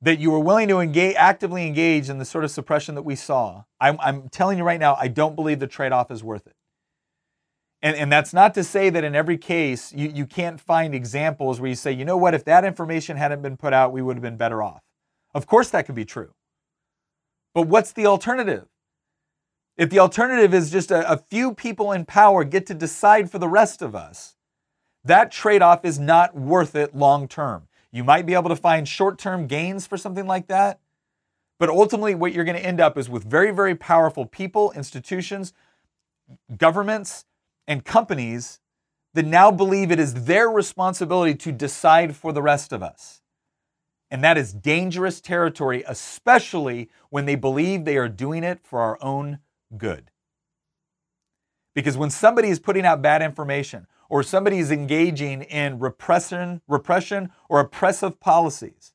that 0.00 0.18
you 0.18 0.32
are 0.34 0.38
willing 0.38 0.68
to 0.68 0.78
engage, 0.78 1.16
actively 1.16 1.66
engage 1.66 2.08
in 2.08 2.18
the 2.18 2.24
sort 2.24 2.44
of 2.44 2.50
suppression 2.50 2.94
that 2.94 3.02
we 3.02 3.16
saw, 3.16 3.64
I'm, 3.80 3.98
I'm 4.00 4.28
telling 4.28 4.58
you 4.58 4.64
right 4.64 4.78
now, 4.78 4.94
I 4.94 5.08
don't 5.08 5.34
believe 5.34 5.58
the 5.58 5.66
trade 5.66 5.92
off 5.92 6.10
is 6.10 6.22
worth 6.22 6.46
it. 6.46 6.54
And, 7.80 7.96
and 7.96 8.12
that's 8.12 8.34
not 8.34 8.54
to 8.54 8.64
say 8.64 8.90
that 8.90 9.04
in 9.04 9.14
every 9.14 9.38
case 9.38 9.92
you, 9.92 10.08
you 10.08 10.26
can't 10.26 10.60
find 10.60 10.94
examples 10.94 11.60
where 11.60 11.68
you 11.68 11.76
say, 11.76 11.92
you 11.92 12.04
know 12.04 12.16
what, 12.16 12.34
if 12.34 12.44
that 12.44 12.64
information 12.64 13.16
hadn't 13.16 13.40
been 13.40 13.56
put 13.56 13.72
out, 13.72 13.92
we 13.92 14.02
would 14.02 14.16
have 14.16 14.22
been 14.22 14.36
better 14.36 14.62
off. 14.62 14.82
Of 15.34 15.46
course, 15.46 15.70
that 15.70 15.86
could 15.86 15.94
be 15.94 16.04
true. 16.04 16.32
But 17.58 17.66
what's 17.66 17.90
the 17.90 18.06
alternative? 18.06 18.68
If 19.76 19.90
the 19.90 19.98
alternative 19.98 20.54
is 20.54 20.70
just 20.70 20.92
a, 20.92 21.10
a 21.10 21.16
few 21.16 21.52
people 21.52 21.90
in 21.90 22.04
power 22.04 22.44
get 22.44 22.66
to 22.66 22.72
decide 22.74 23.32
for 23.32 23.40
the 23.40 23.48
rest 23.48 23.82
of 23.82 23.96
us, 23.96 24.36
that 25.02 25.32
trade 25.32 25.60
off 25.60 25.84
is 25.84 25.98
not 25.98 26.36
worth 26.36 26.76
it 26.76 26.94
long 26.94 27.26
term. 27.26 27.66
You 27.90 28.04
might 28.04 28.26
be 28.26 28.34
able 28.34 28.50
to 28.50 28.54
find 28.54 28.86
short 28.86 29.18
term 29.18 29.48
gains 29.48 29.88
for 29.88 29.96
something 29.96 30.24
like 30.24 30.46
that, 30.46 30.78
but 31.58 31.68
ultimately, 31.68 32.14
what 32.14 32.32
you're 32.32 32.44
going 32.44 32.56
to 32.56 32.64
end 32.64 32.80
up 32.80 32.96
is 32.96 33.08
with 33.08 33.24
very, 33.24 33.50
very 33.50 33.74
powerful 33.74 34.24
people, 34.24 34.70
institutions, 34.76 35.52
governments, 36.56 37.24
and 37.66 37.84
companies 37.84 38.60
that 39.14 39.26
now 39.26 39.50
believe 39.50 39.90
it 39.90 39.98
is 39.98 40.26
their 40.26 40.48
responsibility 40.48 41.34
to 41.34 41.50
decide 41.50 42.14
for 42.14 42.32
the 42.32 42.40
rest 42.40 42.72
of 42.72 42.84
us. 42.84 43.20
And 44.10 44.24
that 44.24 44.38
is 44.38 44.52
dangerous 44.52 45.20
territory, 45.20 45.84
especially 45.86 46.88
when 47.10 47.26
they 47.26 47.34
believe 47.34 47.84
they 47.84 47.98
are 47.98 48.08
doing 48.08 48.42
it 48.42 48.60
for 48.62 48.80
our 48.80 48.98
own 49.02 49.40
good. 49.76 50.10
Because 51.74 51.96
when 51.96 52.10
somebody 52.10 52.48
is 52.48 52.58
putting 52.58 52.86
out 52.86 53.02
bad 53.02 53.22
information 53.22 53.86
or 54.08 54.22
somebody 54.22 54.58
is 54.58 54.72
engaging 54.72 55.42
in 55.42 55.78
repression, 55.78 56.62
repression 56.66 57.30
or 57.48 57.60
oppressive 57.60 58.18
policies, 58.18 58.94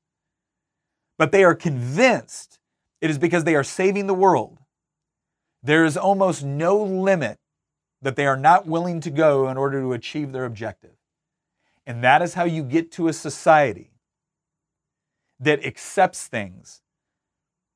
but 1.17 1.31
they 1.31 1.43
are 1.43 1.55
convinced 1.55 2.59
it 2.99 3.09
is 3.09 3.19
because 3.19 3.43
they 3.43 3.55
are 3.55 3.63
saving 3.63 4.07
the 4.07 4.13
world, 4.13 4.57
there 5.61 5.85
is 5.85 5.95
almost 5.95 6.43
no 6.43 6.81
limit 6.81 7.37
that 8.01 8.15
they 8.15 8.25
are 8.25 8.37
not 8.37 8.65
willing 8.65 8.99
to 9.01 9.09
go 9.09 9.47
in 9.47 9.57
order 9.57 9.79
to 9.79 9.93
achieve 9.93 10.31
their 10.31 10.45
objective. 10.45 10.95
And 11.85 12.03
that 12.03 12.21
is 12.21 12.33
how 12.33 12.43
you 12.43 12.63
get 12.63 12.91
to 12.93 13.07
a 13.07 13.13
society 13.13 13.92
that 15.43 15.65
accepts 15.65 16.27
things 16.27 16.81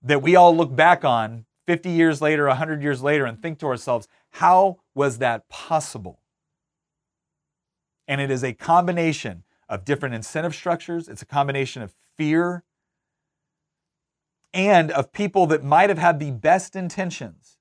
that 0.01 0.21
we 0.21 0.35
all 0.35 0.55
look 0.55 0.75
back 0.75 1.03
on 1.03 1.45
50 1.65 1.89
years 1.89 2.21
later, 2.21 2.47
100 2.47 2.81
years 2.81 3.03
later, 3.03 3.25
and 3.25 3.41
think 3.41 3.59
to 3.59 3.67
ourselves, 3.67 4.07
how 4.31 4.77
was 4.95 5.17
that 5.17 5.49
possible? 5.49 6.21
And 8.07 8.21
it 8.21 8.31
is 8.31 8.43
a 8.43 8.53
combination 8.53 9.43
of 9.67 9.83
different 9.83 10.15
incentive 10.15 10.55
structures, 10.55 11.09
it's 11.09 11.21
a 11.21 11.25
combination 11.25 11.81
of 11.81 11.93
fear 12.15 12.63
and 14.53 14.91
of 14.91 15.11
people 15.11 15.45
that 15.47 15.63
might 15.63 15.89
have 15.89 15.97
had 15.97 16.19
the 16.19 16.31
best 16.31 16.75
intentions, 16.75 17.57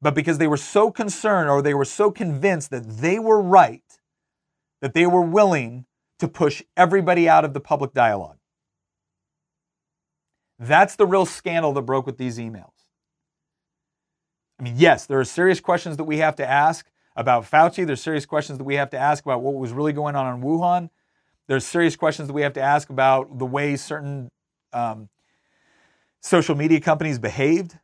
but 0.00 0.14
because 0.14 0.38
they 0.38 0.46
were 0.46 0.56
so 0.56 0.92
concerned 0.92 1.50
or 1.50 1.60
they 1.60 1.74
were 1.74 1.84
so 1.84 2.10
convinced 2.10 2.70
that 2.70 2.98
they 2.98 3.18
were 3.18 3.42
right, 3.42 3.98
that 4.80 4.94
they 4.94 5.06
were 5.06 5.22
willing 5.22 5.86
to 6.20 6.28
push 6.28 6.62
everybody 6.76 7.28
out 7.28 7.44
of 7.44 7.52
the 7.52 7.60
public 7.60 7.92
dialogue. 7.92 8.38
That's 10.62 10.94
the 10.94 11.06
real 11.06 11.26
scandal 11.26 11.72
that 11.72 11.82
broke 11.82 12.06
with 12.06 12.18
these 12.18 12.38
emails. 12.38 12.70
I 14.60 14.62
mean, 14.62 14.74
yes, 14.76 15.06
there 15.06 15.18
are 15.18 15.24
serious 15.24 15.58
questions 15.58 15.96
that 15.96 16.04
we 16.04 16.18
have 16.18 16.36
to 16.36 16.48
ask 16.48 16.88
about 17.16 17.50
Fauci. 17.50 17.84
There's 17.84 18.00
serious 18.00 18.24
questions 18.24 18.58
that 18.58 18.64
we 18.64 18.76
have 18.76 18.88
to 18.90 18.98
ask 18.98 19.24
about 19.24 19.42
what 19.42 19.54
was 19.54 19.72
really 19.72 19.92
going 19.92 20.14
on 20.14 20.32
in 20.32 20.40
Wuhan. 20.40 20.88
There's 21.48 21.66
serious 21.66 21.96
questions 21.96 22.28
that 22.28 22.34
we 22.34 22.42
have 22.42 22.52
to 22.52 22.60
ask 22.60 22.90
about 22.90 23.40
the 23.40 23.44
way 23.44 23.74
certain 23.74 24.30
um, 24.72 25.08
social 26.20 26.54
media 26.54 26.80
companies 26.80 27.18
behaved. 27.18 27.76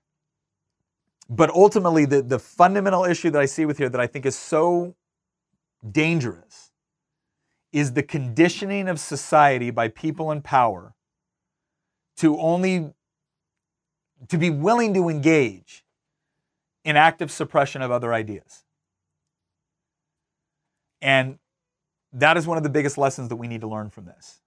But 1.28 1.50
ultimately, 1.50 2.04
the, 2.04 2.22
the 2.22 2.38
fundamental 2.38 3.04
issue 3.04 3.30
that 3.30 3.42
I 3.42 3.46
see 3.46 3.66
with 3.66 3.78
here 3.78 3.88
that 3.88 4.00
I 4.00 4.06
think 4.06 4.24
is 4.24 4.38
so 4.38 4.94
dangerous 5.90 6.70
is 7.72 7.94
the 7.94 8.04
conditioning 8.04 8.88
of 8.88 9.00
society 9.00 9.72
by 9.72 9.88
people 9.88 10.30
in 10.30 10.42
power 10.42 10.94
to 12.18 12.38
only 12.38 12.92
to 14.28 14.38
be 14.38 14.50
willing 14.50 14.94
to 14.94 15.08
engage 15.08 15.84
in 16.84 16.96
active 16.96 17.30
suppression 17.30 17.82
of 17.82 17.90
other 17.90 18.12
ideas. 18.12 18.64
And 21.00 21.38
that 22.12 22.36
is 22.36 22.46
one 22.46 22.56
of 22.56 22.64
the 22.64 22.70
biggest 22.70 22.98
lessons 22.98 23.28
that 23.28 23.36
we 23.36 23.46
need 23.46 23.60
to 23.60 23.68
learn 23.68 23.90
from 23.90 24.06
this. 24.06 24.40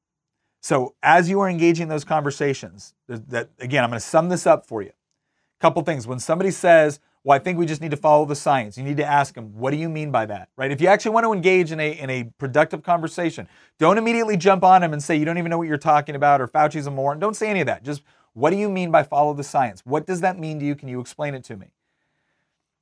So, 0.60 0.96
as 1.02 1.30
you 1.30 1.40
are 1.40 1.50
engaging 1.50 1.88
those 1.88 2.04
conversations, 2.04 2.94
that 3.08 3.50
again, 3.60 3.84
I'm 3.84 3.90
going 3.90 4.00
to 4.00 4.06
sum 4.06 4.30
this 4.30 4.46
up 4.46 4.68
for 4.68 4.82
you. 4.82 4.90
A 4.90 5.62
couple 5.62 5.82
things. 5.84 6.06
When 6.06 6.20
somebody 6.20 6.52
says, 6.52 7.00
"Well, 7.24 7.36
I 7.36 7.40
think 7.40 7.58
we 7.58 7.66
just 7.66 7.82
need 7.82 7.92
to 7.92 7.98
follow 7.98 8.26
the 8.26 8.36
science," 8.36 8.78
you 8.78 8.84
need 8.84 8.98
to 8.98 9.06
ask 9.06 9.36
them, 9.36 9.58
"What 9.58 9.72
do 9.72 9.78
you 9.78 9.90
mean 9.90 10.12
by 10.12 10.26
that?" 10.28 10.50
Right? 10.56 10.72
If 10.72 10.82
you 10.82 10.88
actually 10.88 11.12
want 11.12 11.26
to 11.26 11.34
engage 11.34 11.72
in 11.72 11.80
a 11.80 11.92
in 11.92 12.10
a 12.10 12.26
productive 12.38 12.84
conversation, 12.84 13.48
don't 13.80 13.98
immediately 13.98 14.38
jump 14.38 14.64
on 14.64 14.82
them 14.82 14.94
and 14.94 15.02
say 15.04 15.16
you 15.16 15.26
don't 15.26 15.38
even 15.38 15.50
know 15.50 15.58
what 15.58 15.68
you're 15.68 15.78
talking 15.78 16.16
about 16.16 16.42
or 16.42 16.48
Fauci's 16.48 16.88
a 16.88 16.92
moron. 16.92 17.20
Don't 17.20 17.36
say 17.36 17.50
any 17.50 17.62
of 17.62 17.68
that. 17.68 17.84
Just 17.84 18.04
what 18.34 18.52
do 18.52 18.58
you 18.58 18.70
mean 18.70 18.92
by 18.92 19.04
follow 19.04 19.34
the 19.34 19.44
science? 19.44 19.82
What 19.86 20.06
does 20.06 20.22
that 20.22 20.40
mean 20.40 20.60
to 20.60 20.66
you? 20.66 20.76
Can 20.76 20.88
you 20.88 21.00
explain 21.00 21.36
it 21.36 21.44
to 21.46 21.58
me? 21.58 21.68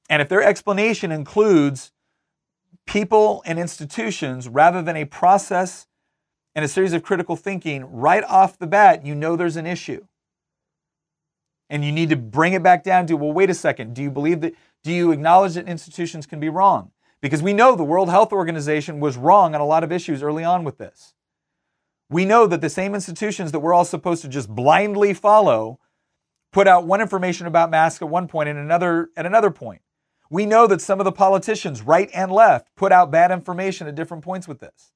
And 0.09 0.21
if 0.21 0.29
their 0.29 0.43
explanation 0.43 1.11
includes 1.11 1.91
people 2.85 3.43
and 3.45 3.59
institutions 3.59 4.47
rather 4.47 4.81
than 4.81 4.95
a 4.95 5.05
process 5.05 5.87
and 6.55 6.65
a 6.65 6.67
series 6.67 6.93
of 6.93 7.03
critical 7.03 7.35
thinking, 7.35 7.85
right 7.91 8.23
off 8.23 8.57
the 8.57 8.67
bat, 8.67 9.05
you 9.05 9.13
know 9.13 9.35
there's 9.35 9.55
an 9.55 9.67
issue. 9.67 10.05
And 11.69 11.85
you 11.85 11.91
need 11.91 12.09
to 12.09 12.15
bring 12.15 12.53
it 12.53 12.63
back 12.63 12.83
down 12.83 13.05
to, 13.07 13.15
well, 13.15 13.31
wait 13.31 13.49
a 13.49 13.53
second. 13.53 13.93
Do 13.93 14.01
you 14.01 14.09
believe 14.09 14.41
that, 14.41 14.55
do 14.83 14.91
you 14.91 15.11
acknowledge 15.11 15.53
that 15.53 15.67
institutions 15.67 16.25
can 16.25 16.39
be 16.39 16.49
wrong? 16.49 16.91
Because 17.21 17.43
we 17.43 17.53
know 17.53 17.75
the 17.75 17.83
World 17.83 18.09
Health 18.09 18.31
Organization 18.31 18.99
was 18.99 19.17
wrong 19.17 19.53
on 19.53 19.61
a 19.61 19.65
lot 19.65 19.83
of 19.83 19.91
issues 19.91 20.23
early 20.23 20.43
on 20.43 20.63
with 20.63 20.77
this. 20.77 21.13
We 22.09 22.25
know 22.25 22.47
that 22.47 22.61
the 22.61 22.69
same 22.69 22.95
institutions 22.95 23.51
that 23.51 23.59
we're 23.59 23.73
all 23.73 23.85
supposed 23.85 24.21
to 24.23 24.27
just 24.27 24.49
blindly 24.49 25.13
follow 25.13 25.79
put 26.51 26.67
out 26.67 26.87
one 26.87 27.01
information 27.01 27.45
about 27.45 27.69
masks 27.69 28.01
at 28.01 28.09
one 28.09 28.27
point 28.27 28.49
and 28.49 28.57
another 28.57 29.09
at 29.15 29.25
another 29.25 29.51
point. 29.51 29.81
We 30.31 30.45
know 30.45 30.67
that 30.67 30.81
some 30.81 30.99
of 30.99 31.05
the 31.05 31.11
politicians, 31.11 31.81
right 31.81 32.09
and 32.13 32.31
left, 32.31 32.75
put 32.75 32.91
out 32.91 33.11
bad 33.11 33.31
information 33.31 33.87
at 33.87 33.95
different 33.95 34.23
points 34.23 34.47
with 34.47 34.59
this. 34.59 34.91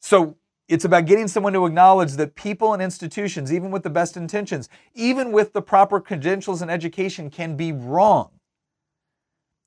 So 0.00 0.36
it's 0.68 0.84
about 0.84 1.06
getting 1.06 1.28
someone 1.28 1.52
to 1.52 1.66
acknowledge 1.66 2.12
that 2.12 2.34
people 2.34 2.72
and 2.72 2.82
institutions, 2.82 3.52
even 3.52 3.70
with 3.70 3.82
the 3.82 3.90
best 3.90 4.16
intentions, 4.16 4.68
even 4.94 5.30
with 5.30 5.52
the 5.52 5.60
proper 5.60 6.00
credentials 6.00 6.62
and 6.62 6.70
education, 6.70 7.28
can 7.28 7.56
be 7.56 7.72
wrong. 7.72 8.30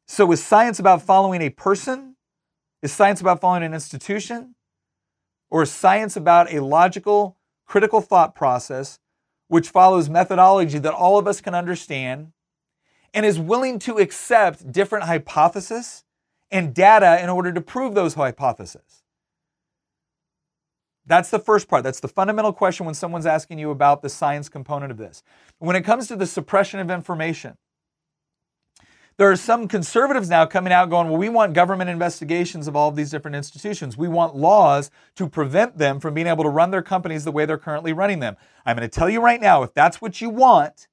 So 0.07 0.31
is 0.31 0.43
science 0.43 0.79
about 0.79 1.01
following 1.01 1.41
a 1.41 1.49
person? 1.49 2.15
Is 2.81 2.91
science 2.91 3.21
about 3.21 3.41
following 3.41 3.63
an 3.63 3.73
institution? 3.73 4.55
Or 5.49 5.63
is 5.63 5.71
science 5.71 6.15
about 6.15 6.51
a 6.51 6.63
logical, 6.63 7.37
critical 7.65 8.01
thought 8.01 8.33
process 8.33 8.99
which 9.49 9.69
follows 9.69 10.09
methodology 10.09 10.79
that 10.79 10.93
all 10.93 11.17
of 11.17 11.27
us 11.27 11.41
can 11.41 11.53
understand 11.53 12.31
and 13.13 13.25
is 13.25 13.39
willing 13.39 13.79
to 13.79 13.97
accept 13.97 14.71
different 14.71 15.05
hypotheses 15.05 16.03
and 16.49 16.73
data 16.73 17.21
in 17.21 17.29
order 17.29 17.51
to 17.51 17.61
prove 17.61 17.93
those 17.93 18.15
hypotheses? 18.15 19.03
That's 21.07 21.29
the 21.29 21.39
first 21.39 21.69
part. 21.69 21.83
That's 21.83 22.01
the 22.01 22.07
fundamental 22.09 22.53
question 22.53 22.85
when 22.85 22.95
someone's 22.95 23.25
asking 23.25 23.59
you 23.59 23.71
about 23.71 24.01
the 24.01 24.09
science 24.09 24.49
component 24.49 24.91
of 24.91 24.97
this. 24.97 25.23
When 25.59 25.75
it 25.75 25.83
comes 25.83 26.07
to 26.09 26.15
the 26.15 26.27
suppression 26.27 26.79
of 26.79 26.91
information, 26.91 27.57
there 29.17 29.31
are 29.31 29.35
some 29.35 29.67
conservatives 29.67 30.29
now 30.29 30.45
coming 30.45 30.71
out 30.71 30.91
going, 30.91 31.09
well, 31.09 31.17
we 31.17 31.29
want 31.29 31.53
government 31.53 31.89
investigations 31.89 32.67
of 32.67 32.75
all 32.75 32.89
of 32.89 32.95
these 32.95 33.09
different 33.09 33.35
institutions. 33.35 33.97
We 33.97 34.07
want 34.07 34.35
laws 34.35 34.91
to 35.15 35.27
prevent 35.27 35.79
them 35.79 35.99
from 35.99 36.13
being 36.13 36.27
able 36.27 36.43
to 36.43 36.51
run 36.51 36.69
their 36.69 36.83
companies 36.83 37.23
the 37.23 37.31
way 37.31 37.45
they're 37.45 37.57
currently 37.57 37.93
running 37.93 38.19
them. 38.19 38.37
I'm 38.65 38.75
going 38.77 38.87
to 38.87 38.93
tell 38.95 39.09
you 39.09 39.19
right 39.19 39.41
now, 39.41 39.63
if 39.63 39.73
that's 39.73 40.01
what 40.01 40.21
you 40.21 40.29
want, 40.29 40.87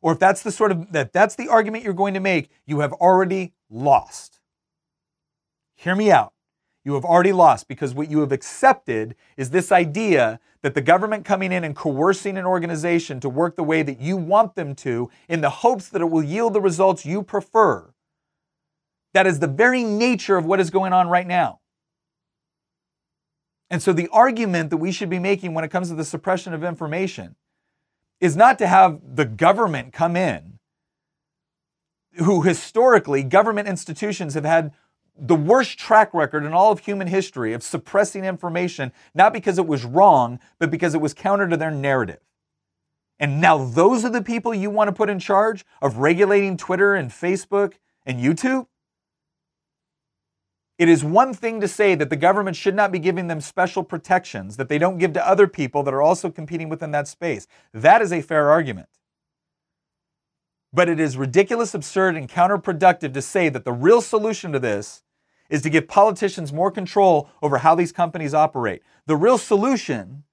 or 0.00 0.12
if 0.12 0.18
that's 0.18 0.42
the 0.42 0.52
sort 0.52 0.70
of 0.72 0.92
that 0.92 1.12
that's 1.12 1.34
the 1.34 1.48
argument 1.48 1.84
you're 1.84 1.92
going 1.92 2.14
to 2.14 2.20
make, 2.20 2.50
you 2.64 2.80
have 2.80 2.92
already 2.94 3.52
lost. 3.68 4.40
Hear 5.74 5.94
me 5.94 6.10
out. 6.10 6.32
You 6.88 6.94
have 6.94 7.04
already 7.04 7.32
lost 7.32 7.68
because 7.68 7.92
what 7.92 8.10
you 8.10 8.20
have 8.20 8.32
accepted 8.32 9.14
is 9.36 9.50
this 9.50 9.70
idea 9.70 10.40
that 10.62 10.72
the 10.72 10.80
government 10.80 11.26
coming 11.26 11.52
in 11.52 11.62
and 11.62 11.76
coercing 11.76 12.38
an 12.38 12.46
organization 12.46 13.20
to 13.20 13.28
work 13.28 13.56
the 13.56 13.62
way 13.62 13.82
that 13.82 14.00
you 14.00 14.16
want 14.16 14.54
them 14.54 14.74
to 14.76 15.10
in 15.28 15.42
the 15.42 15.50
hopes 15.50 15.90
that 15.90 16.00
it 16.00 16.06
will 16.06 16.22
yield 16.22 16.54
the 16.54 16.62
results 16.62 17.04
you 17.04 17.22
prefer. 17.22 17.92
That 19.12 19.26
is 19.26 19.38
the 19.38 19.46
very 19.46 19.84
nature 19.84 20.38
of 20.38 20.46
what 20.46 20.60
is 20.60 20.70
going 20.70 20.94
on 20.94 21.10
right 21.10 21.26
now. 21.26 21.60
And 23.68 23.82
so 23.82 23.92
the 23.92 24.08
argument 24.10 24.70
that 24.70 24.78
we 24.78 24.90
should 24.90 25.10
be 25.10 25.18
making 25.18 25.52
when 25.52 25.64
it 25.64 25.70
comes 25.70 25.90
to 25.90 25.94
the 25.94 26.06
suppression 26.06 26.54
of 26.54 26.64
information 26.64 27.36
is 28.18 28.34
not 28.34 28.58
to 28.60 28.66
have 28.66 28.98
the 29.04 29.26
government 29.26 29.92
come 29.92 30.16
in, 30.16 30.58
who 32.14 32.40
historically 32.40 33.22
government 33.22 33.68
institutions 33.68 34.32
have 34.32 34.46
had 34.46 34.72
the 35.18 35.34
worst 35.34 35.78
track 35.78 36.14
record 36.14 36.44
in 36.44 36.52
all 36.52 36.70
of 36.70 36.80
human 36.80 37.08
history 37.08 37.52
of 37.52 37.62
suppressing 37.62 38.24
information, 38.24 38.92
not 39.14 39.32
because 39.32 39.58
it 39.58 39.66
was 39.66 39.84
wrong, 39.84 40.38
but 40.58 40.70
because 40.70 40.94
it 40.94 41.00
was 41.00 41.12
counter 41.12 41.48
to 41.48 41.56
their 41.56 41.70
narrative. 41.70 42.20
And 43.18 43.40
now 43.40 43.64
those 43.64 44.04
are 44.04 44.10
the 44.10 44.22
people 44.22 44.54
you 44.54 44.70
want 44.70 44.88
to 44.88 44.92
put 44.92 45.10
in 45.10 45.18
charge 45.18 45.64
of 45.82 45.98
regulating 45.98 46.56
Twitter 46.56 46.94
and 46.94 47.10
Facebook 47.10 47.74
and 48.06 48.20
YouTube? 48.20 48.66
It 50.78 50.88
is 50.88 51.02
one 51.02 51.34
thing 51.34 51.60
to 51.60 51.66
say 51.66 51.96
that 51.96 52.08
the 52.08 52.16
government 52.16 52.56
should 52.56 52.76
not 52.76 52.92
be 52.92 53.00
giving 53.00 53.26
them 53.26 53.40
special 53.40 53.82
protections 53.82 54.56
that 54.56 54.68
they 54.68 54.78
don't 54.78 54.98
give 54.98 55.12
to 55.14 55.28
other 55.28 55.48
people 55.48 55.82
that 55.82 55.92
are 55.92 56.02
also 56.02 56.30
competing 56.30 56.68
within 56.68 56.92
that 56.92 57.08
space. 57.08 57.48
That 57.74 58.00
is 58.00 58.12
a 58.12 58.22
fair 58.22 58.48
argument. 58.50 58.88
But 60.72 60.88
it 60.88 61.00
is 61.00 61.16
ridiculous, 61.16 61.74
absurd, 61.74 62.14
and 62.14 62.28
counterproductive 62.28 63.12
to 63.14 63.22
say 63.22 63.48
that 63.48 63.64
the 63.64 63.72
real 63.72 64.00
solution 64.00 64.52
to 64.52 64.60
this 64.60 65.02
is 65.48 65.62
to 65.62 65.70
give 65.70 65.88
politicians 65.88 66.52
more 66.52 66.70
control 66.70 67.28
over 67.42 67.58
how 67.58 67.74
these 67.74 67.92
companies 67.92 68.34
operate. 68.34 68.82
The 69.06 69.16
real 69.16 69.38
solution 69.38 70.24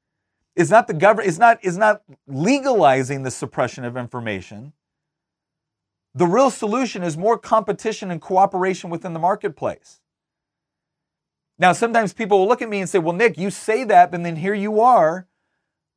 is 0.55 0.69
not 0.69 0.87
the 0.87 0.93
government 0.93 1.27
is 1.27 1.39
not 1.39 1.63
is 1.63 1.77
not 1.77 2.01
legalizing 2.27 3.23
the 3.23 3.31
suppression 3.31 3.83
of 3.83 3.97
information. 3.97 4.73
The 6.13 6.27
real 6.27 6.49
solution 6.49 7.03
is 7.03 7.17
more 7.17 7.37
competition 7.37 8.09
and 8.09 8.21
cooperation 8.21 8.89
within 8.89 9.13
the 9.13 9.19
marketplace. 9.19 9.99
Now, 11.57 11.73
sometimes 11.73 12.13
people 12.13 12.39
will 12.39 12.47
look 12.47 12.61
at 12.61 12.69
me 12.69 12.79
and 12.79 12.89
say, 12.89 12.99
Well, 12.99 13.15
Nick, 13.15 13.37
you 13.37 13.49
say 13.49 13.83
that, 13.85 14.11
but 14.11 14.23
then 14.23 14.37
here 14.37 14.53
you 14.53 14.79
are 14.81 15.27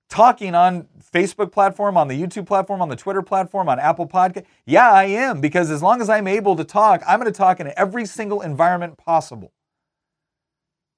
talking 0.09 0.55
on 0.55 0.87
Facebook 1.15 1.53
platform, 1.53 1.97
on 1.97 2.09
the 2.09 2.21
YouTube 2.21 2.47
platform, 2.47 2.81
on 2.83 2.89
the 2.89 2.97
Twitter 2.97 3.23
platform, 3.23 3.69
on 3.69 3.79
Apple 3.79 4.07
Podcast. 4.07 4.45
Yeah, 4.67 4.91
I 4.91 5.05
am, 5.05 5.41
because 5.41 5.71
as 5.71 5.83
long 5.83 6.01
as 6.01 6.09
I'm 6.09 6.27
able 6.27 6.57
to 6.57 6.65
talk, 6.65 7.03
I'm 7.07 7.21
going 7.21 7.33
to 7.33 7.37
talk 7.37 7.61
in 7.61 7.73
every 7.77 8.07
single 8.07 8.41
environment 8.41 8.97
possible. 8.97 9.53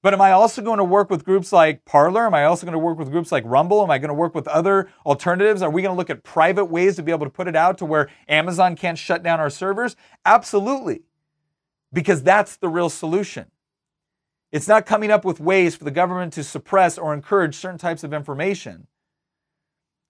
But 0.03 0.15
am 0.15 0.21
I 0.21 0.31
also 0.31 0.63
going 0.63 0.79
to 0.79 0.83
work 0.83 1.11
with 1.11 1.23
groups 1.23 1.51
like 1.51 1.85
Parler? 1.85 2.25
Am 2.25 2.33
I 2.33 2.45
also 2.45 2.65
going 2.65 2.73
to 2.73 2.79
work 2.79 2.97
with 2.97 3.11
groups 3.11 3.31
like 3.31 3.43
Rumble? 3.45 3.83
Am 3.83 3.91
I 3.91 3.99
going 3.99 4.07
to 4.09 4.15
work 4.15 4.33
with 4.33 4.47
other 4.47 4.89
alternatives? 5.05 5.61
Are 5.61 5.69
we 5.69 5.83
going 5.83 5.93
to 5.93 5.97
look 5.97 6.09
at 6.09 6.23
private 6.23 6.65
ways 6.65 6.95
to 6.95 7.03
be 7.03 7.11
able 7.11 7.27
to 7.27 7.31
put 7.31 7.47
it 7.47 7.55
out 7.55 7.77
to 7.79 7.85
where 7.85 8.09
Amazon 8.27 8.75
can't 8.75 8.97
shut 8.97 9.21
down 9.21 9.39
our 9.39 9.51
servers? 9.51 9.95
Absolutely. 10.25 11.03
Because 11.93 12.23
that's 12.23 12.55
the 12.55 12.67
real 12.67 12.89
solution. 12.89 13.51
It's 14.51 14.67
not 14.67 14.87
coming 14.87 15.11
up 15.11 15.23
with 15.23 15.39
ways 15.39 15.75
for 15.75 15.83
the 15.83 15.91
government 15.91 16.33
to 16.33 16.43
suppress 16.43 16.97
or 16.97 17.13
encourage 17.13 17.55
certain 17.55 17.77
types 17.77 18.03
of 18.03 18.11
information. 18.11 18.87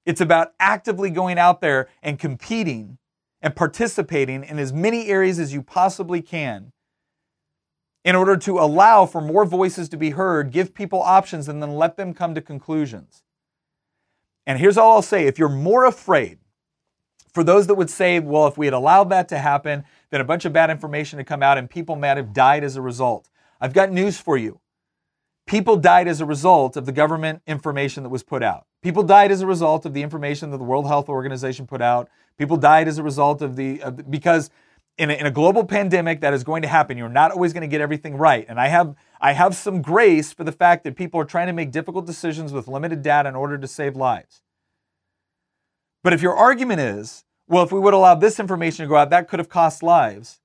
It's 0.05 0.21
about 0.21 0.53
actively 0.59 1.09
going 1.09 1.37
out 1.37 1.61
there 1.61 1.89
and 2.01 2.17
competing 2.17 2.97
and 3.41 3.55
participating 3.55 4.43
in 4.43 4.59
as 4.59 4.71
many 4.71 5.07
areas 5.07 5.39
as 5.39 5.53
you 5.53 5.61
possibly 5.61 6.21
can 6.21 6.71
in 8.03 8.15
order 8.15 8.35
to 8.35 8.59
allow 8.59 9.05
for 9.05 9.21
more 9.21 9.45
voices 9.45 9.89
to 9.89 9.97
be 9.97 10.11
heard, 10.11 10.51
give 10.51 10.73
people 10.73 11.01
options, 11.01 11.47
and 11.47 11.61
then 11.61 11.75
let 11.75 11.97
them 11.97 12.13
come 12.13 12.33
to 12.33 12.41
conclusions. 12.41 13.23
And 14.47 14.59
here's 14.59 14.77
all 14.77 14.93
I'll 14.93 15.01
say 15.01 15.27
if 15.27 15.37
you're 15.37 15.49
more 15.49 15.85
afraid, 15.85 16.39
for 17.33 17.43
those 17.43 17.67
that 17.67 17.75
would 17.75 17.89
say, 17.89 18.19
well, 18.19 18.47
if 18.47 18.57
we 18.57 18.65
had 18.65 18.73
allowed 18.73 19.09
that 19.09 19.29
to 19.29 19.37
happen, 19.37 19.83
then 20.09 20.19
a 20.21 20.25
bunch 20.25 20.45
of 20.45 20.53
bad 20.53 20.69
information 20.69 21.19
had 21.19 21.27
come 21.27 21.43
out 21.43 21.57
and 21.57 21.69
people 21.69 21.95
might 21.95 22.17
have 22.17 22.33
died 22.33 22.63
as 22.63 22.75
a 22.75 22.81
result. 22.81 23.29
I've 23.59 23.73
got 23.73 23.91
news 23.91 24.19
for 24.19 24.37
you. 24.37 24.60
People 25.51 25.75
died 25.75 26.07
as 26.07 26.21
a 26.21 26.25
result 26.25 26.77
of 26.77 26.85
the 26.85 26.93
government 26.93 27.41
information 27.45 28.03
that 28.03 28.09
was 28.09 28.23
put 28.23 28.41
out. 28.41 28.67
People 28.81 29.03
died 29.03 29.33
as 29.33 29.41
a 29.41 29.45
result 29.45 29.85
of 29.85 29.93
the 29.93 30.01
information 30.01 30.49
that 30.49 30.57
the 30.57 30.63
World 30.63 30.87
Health 30.87 31.09
Organization 31.09 31.67
put 31.67 31.81
out. 31.81 32.07
People 32.37 32.55
died 32.55 32.87
as 32.87 32.97
a 32.97 33.03
result 33.03 33.41
of 33.41 33.57
the, 33.57 33.81
of, 33.81 34.09
because 34.09 34.49
in 34.97 35.09
a, 35.09 35.13
in 35.13 35.25
a 35.25 35.31
global 35.31 35.65
pandemic 35.65 36.21
that 36.21 36.33
is 36.33 36.45
going 36.45 36.61
to 36.61 36.69
happen. 36.69 36.97
You're 36.97 37.09
not 37.09 37.31
always 37.31 37.51
going 37.51 37.63
to 37.63 37.67
get 37.67 37.81
everything 37.81 38.15
right. 38.15 38.45
And 38.47 38.61
I 38.61 38.69
have 38.69 38.95
I 39.19 39.33
have 39.33 39.53
some 39.53 39.81
grace 39.81 40.31
for 40.31 40.45
the 40.45 40.53
fact 40.53 40.85
that 40.85 40.95
people 40.95 41.19
are 41.19 41.25
trying 41.25 41.47
to 41.47 41.53
make 41.53 41.71
difficult 41.71 42.05
decisions 42.05 42.53
with 42.53 42.69
limited 42.69 43.01
data 43.01 43.27
in 43.27 43.35
order 43.35 43.57
to 43.57 43.67
save 43.67 43.97
lives. 43.97 44.43
But 46.01 46.13
if 46.13 46.21
your 46.21 46.33
argument 46.33 46.79
is, 46.79 47.25
well, 47.49 47.63
if 47.63 47.73
we 47.73 47.79
would 47.81 47.93
allow 47.93 48.15
this 48.15 48.39
information 48.39 48.85
to 48.85 48.87
go 48.89 48.95
out, 48.95 49.09
that 49.09 49.27
could 49.27 49.39
have 49.39 49.49
cost 49.49 49.83
lives. 49.83 50.39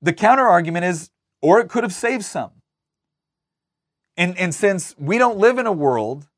The 0.00 0.12
counter 0.12 0.46
argument 0.46 0.84
is, 0.84 1.10
or 1.42 1.58
it 1.58 1.68
could 1.68 1.82
have 1.82 1.92
saved 1.92 2.24
some. 2.24 2.52
And, 4.20 4.36
and 4.36 4.54
since 4.54 4.94
we 4.98 5.16
don't 5.16 5.38
live 5.38 5.56
in 5.56 5.66
a 5.66 5.72
world 5.72 6.28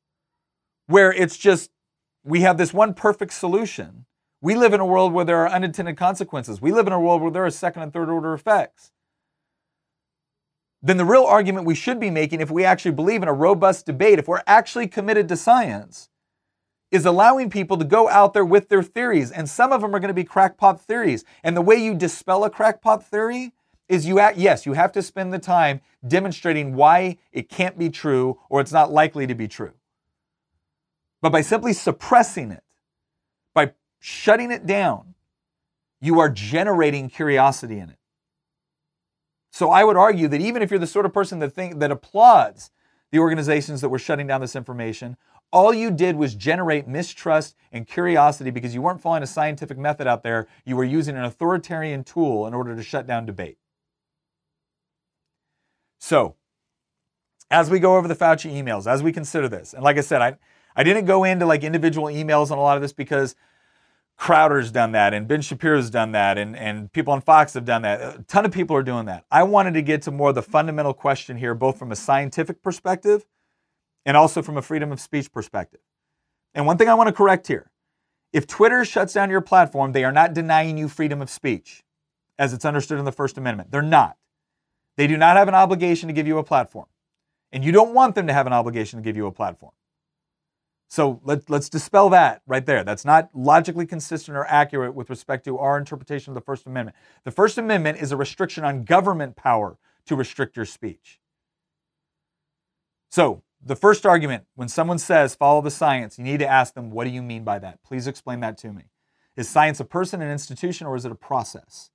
where 0.87 1.11
it's 1.11 1.35
just 1.35 1.69
we 2.23 2.39
have 2.39 2.57
this 2.57 2.73
one 2.73 2.93
perfect 2.93 3.33
solution, 3.33 4.05
we 4.39 4.55
live 4.55 4.71
in 4.71 4.79
a 4.79 4.85
world 4.85 5.11
where 5.11 5.25
there 5.25 5.39
are 5.39 5.49
unintended 5.49 5.97
consequences. 5.97 6.61
We 6.61 6.71
live 6.71 6.87
in 6.87 6.93
a 6.93 6.99
world 6.99 7.21
where 7.21 7.29
there 7.29 7.45
are 7.45 7.49
second 7.49 7.81
and 7.81 7.91
third 7.91 8.09
order 8.09 8.33
effects. 8.33 8.93
Then 10.81 10.95
the 10.95 11.03
real 11.03 11.25
argument 11.25 11.65
we 11.65 11.75
should 11.75 11.99
be 11.99 12.09
making, 12.09 12.39
if 12.39 12.49
we 12.49 12.63
actually 12.63 12.91
believe 12.91 13.21
in 13.21 13.27
a 13.27 13.33
robust 13.33 13.85
debate, 13.85 14.17
if 14.17 14.29
we're 14.29 14.43
actually 14.47 14.87
committed 14.87 15.27
to 15.27 15.35
science, 15.35 16.07
is 16.89 17.05
allowing 17.05 17.49
people 17.49 17.75
to 17.75 17.83
go 17.83 18.07
out 18.07 18.33
there 18.33 18.45
with 18.45 18.69
their 18.69 18.83
theories. 18.83 19.29
And 19.29 19.49
some 19.49 19.73
of 19.73 19.81
them 19.81 19.93
are 19.93 19.99
going 19.99 20.07
to 20.07 20.13
be 20.13 20.23
crackpot 20.23 20.79
theories. 20.79 21.25
And 21.43 21.57
the 21.57 21.61
way 21.61 21.75
you 21.75 21.95
dispel 21.95 22.45
a 22.45 22.49
crackpot 22.49 23.05
theory 23.05 23.51
is 23.87 24.05
you, 24.05 24.19
act, 24.19 24.37
yes, 24.37 24.65
you 24.65 24.73
have 24.73 24.91
to 24.93 25.01
spend 25.01 25.33
the 25.33 25.39
time 25.39 25.81
demonstrating 26.07 26.75
why 26.75 27.17
it 27.31 27.49
can't 27.49 27.77
be 27.77 27.89
true 27.89 28.39
or 28.49 28.61
it's 28.61 28.71
not 28.71 28.91
likely 28.91 29.27
to 29.27 29.35
be 29.35 29.47
true. 29.47 29.73
But 31.21 31.31
by 31.31 31.41
simply 31.41 31.73
suppressing 31.73 32.51
it, 32.51 32.63
by 33.53 33.73
shutting 33.99 34.51
it 34.51 34.65
down, 34.65 35.13
you 36.01 36.19
are 36.19 36.29
generating 36.29 37.09
curiosity 37.09 37.79
in 37.79 37.89
it. 37.89 37.97
So 39.51 39.69
I 39.69 39.83
would 39.83 39.95
argue 39.95 40.27
that 40.29 40.41
even 40.41 40.61
if 40.61 40.71
you're 40.71 40.79
the 40.79 40.87
sort 40.87 41.05
of 41.05 41.13
person 41.13 41.39
that 41.39 41.51
think 41.51 41.79
that 41.79 41.91
applauds 41.91 42.71
the 43.11 43.19
organizations 43.19 43.81
that 43.81 43.89
were 43.89 43.99
shutting 43.99 44.27
down 44.27 44.41
this 44.41 44.55
information, 44.55 45.15
all 45.51 45.71
you 45.71 45.91
did 45.91 46.15
was 46.15 46.33
generate 46.33 46.87
mistrust 46.87 47.55
and 47.71 47.87
curiosity 47.87 48.49
because 48.49 48.73
you 48.73 48.81
weren't 48.81 48.99
following 48.99 49.21
a 49.21 49.27
scientific 49.27 49.77
method 49.77 50.07
out 50.07 50.23
there. 50.23 50.47
You 50.65 50.75
were 50.75 50.83
using 50.83 51.15
an 51.15 51.23
authoritarian 51.23 52.03
tool 52.03 52.47
in 52.47 52.53
order 52.55 52.75
to 52.75 52.81
shut 52.81 53.05
down 53.05 53.27
debate. 53.27 53.59
So, 56.03 56.35
as 57.49 57.69
we 57.69 57.79
go 57.79 57.95
over 57.95 58.09
the 58.09 58.13
Fauci 58.15 58.51
emails, 58.51 58.91
as 58.91 59.01
we 59.01 59.13
consider 59.13 59.47
this, 59.47 59.73
and 59.73 59.85
like 59.85 59.97
I 59.97 60.01
said, 60.01 60.21
I, 60.21 60.35
I 60.75 60.83
didn't 60.83 61.05
go 61.05 61.23
into 61.23 61.45
like 61.45 61.63
individual 61.63 62.07
emails 62.07 62.51
on 62.51 62.57
a 62.57 62.61
lot 62.61 62.75
of 62.75 62.81
this 62.81 62.91
because 62.91 63.37
Crowder's 64.17 64.69
done 64.69 64.91
that, 64.91 65.13
and 65.13 65.29
Ben 65.29 65.39
Shapiro's 65.39 65.89
done 65.89 66.11
that, 66.11 66.37
and, 66.37 66.57
and 66.57 66.91
people 66.91 67.13
on 67.13 67.21
Fox 67.21 67.53
have 67.53 67.63
done 67.63 67.83
that. 67.83 68.01
A 68.01 68.23
ton 68.23 68.43
of 68.43 68.51
people 68.51 68.75
are 68.75 68.83
doing 68.83 69.05
that. 69.05 69.23
I 69.31 69.43
wanted 69.43 69.75
to 69.75 69.81
get 69.81 70.01
to 70.01 70.11
more 70.11 70.27
of 70.29 70.35
the 70.35 70.41
fundamental 70.41 70.93
question 70.93 71.37
here, 71.37 71.55
both 71.55 71.79
from 71.79 71.89
a 71.89 71.95
scientific 71.95 72.61
perspective 72.61 73.25
and 74.05 74.17
also 74.17 74.41
from 74.41 74.57
a 74.57 74.61
freedom 74.61 74.91
of 74.91 74.99
speech 74.99 75.31
perspective. 75.31 75.79
And 76.53 76.65
one 76.65 76.77
thing 76.77 76.89
I 76.89 76.95
want 76.95 77.07
to 77.07 77.13
correct 77.13 77.47
here 77.47 77.71
if 78.33 78.45
Twitter 78.45 78.83
shuts 78.83 79.13
down 79.13 79.29
your 79.29 79.39
platform, 79.39 79.93
they 79.93 80.03
are 80.03 80.11
not 80.11 80.33
denying 80.33 80.77
you 80.77 80.89
freedom 80.89 81.21
of 81.21 81.29
speech 81.29 81.81
as 82.37 82.51
it's 82.51 82.65
understood 82.65 82.99
in 82.99 83.05
the 83.05 83.13
First 83.13 83.37
Amendment. 83.37 83.71
They're 83.71 83.81
not. 83.81 84.17
They 84.95 85.07
do 85.07 85.17
not 85.17 85.37
have 85.37 85.47
an 85.47 85.55
obligation 85.55 86.07
to 86.07 86.13
give 86.13 86.27
you 86.27 86.37
a 86.37 86.43
platform. 86.43 86.85
And 87.51 87.63
you 87.63 87.71
don't 87.71 87.93
want 87.93 88.15
them 88.15 88.27
to 88.27 88.33
have 88.33 88.47
an 88.47 88.53
obligation 88.53 88.99
to 88.99 89.03
give 89.03 89.15
you 89.15 89.27
a 89.27 89.31
platform. 89.31 89.73
So 90.89 91.21
let, 91.23 91.49
let's 91.49 91.69
dispel 91.69 92.09
that 92.09 92.41
right 92.45 92.65
there. 92.65 92.83
That's 92.83 93.03
not 93.03 93.29
logically 93.33 93.87
consistent 93.87 94.37
or 94.37 94.45
accurate 94.45 94.93
with 94.93 95.09
respect 95.09 95.43
to 95.45 95.57
our 95.57 95.77
interpretation 95.77 96.31
of 96.31 96.35
the 96.35 96.41
First 96.41 96.67
Amendment. 96.67 96.95
The 97.23 97.31
First 97.31 97.57
Amendment 97.57 97.99
is 97.99 98.11
a 98.11 98.17
restriction 98.17 98.63
on 98.63 98.83
government 98.83 99.35
power 99.35 99.77
to 100.05 100.15
restrict 100.15 100.55
your 100.55 100.65
speech. 100.65 101.19
So, 103.09 103.41
the 103.65 103.75
first 103.75 104.05
argument 104.05 104.43
when 104.55 104.67
someone 104.67 104.99
says 104.99 105.35
follow 105.35 105.61
the 105.61 105.71
science, 105.71 106.17
you 106.17 106.25
need 106.25 106.39
to 106.39 106.47
ask 106.47 106.73
them, 106.73 106.91
what 106.91 107.05
do 107.05 107.11
you 107.11 107.21
mean 107.21 107.43
by 107.43 107.59
that? 107.59 107.81
Please 107.81 108.07
explain 108.07 108.41
that 108.41 108.57
to 108.59 108.73
me. 108.73 108.83
Is 109.35 109.49
science 109.49 109.79
a 109.79 109.85
person, 109.85 110.21
an 110.21 110.29
institution, 110.29 110.85
or 110.85 110.95
is 110.95 111.05
it 111.05 111.11
a 111.11 111.15
process? 111.15 111.89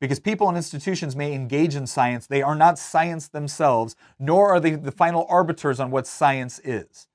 Because 0.00 0.18
people 0.18 0.48
and 0.48 0.56
institutions 0.56 1.14
may 1.14 1.34
engage 1.34 1.76
in 1.76 1.86
science, 1.86 2.26
they 2.26 2.40
are 2.40 2.54
not 2.54 2.78
science 2.78 3.28
themselves, 3.28 3.96
nor 4.18 4.48
are 4.54 4.60
they 4.60 4.70
the 4.70 4.92
final 4.92 5.26
arbiters 5.28 5.78
on 5.78 5.90
what 5.90 6.06
science 6.06 6.58
is 6.64 7.06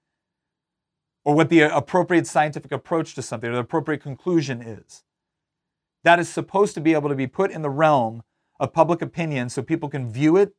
or 1.23 1.33
what 1.33 1.49
the 1.49 1.61
appropriate 1.61 2.27
scientific 2.27 2.71
approach 2.71 3.15
to 3.15 3.21
something 3.23 3.49
or 3.49 3.53
the 3.53 3.59
appropriate 3.59 4.03
conclusion 4.03 4.61
is. 4.61 5.03
That 6.03 6.19
is 6.19 6.29
supposed 6.29 6.75
to 6.75 6.81
be 6.81 6.93
able 6.93 7.09
to 7.09 7.15
be 7.15 7.25
put 7.25 7.49
in 7.49 7.63
the 7.63 7.69
realm 7.69 8.21
of 8.59 8.71
public 8.71 9.01
opinion 9.01 9.49
so 9.49 9.63
people 9.63 9.89
can 9.89 10.11
view 10.11 10.37
it, 10.37 10.53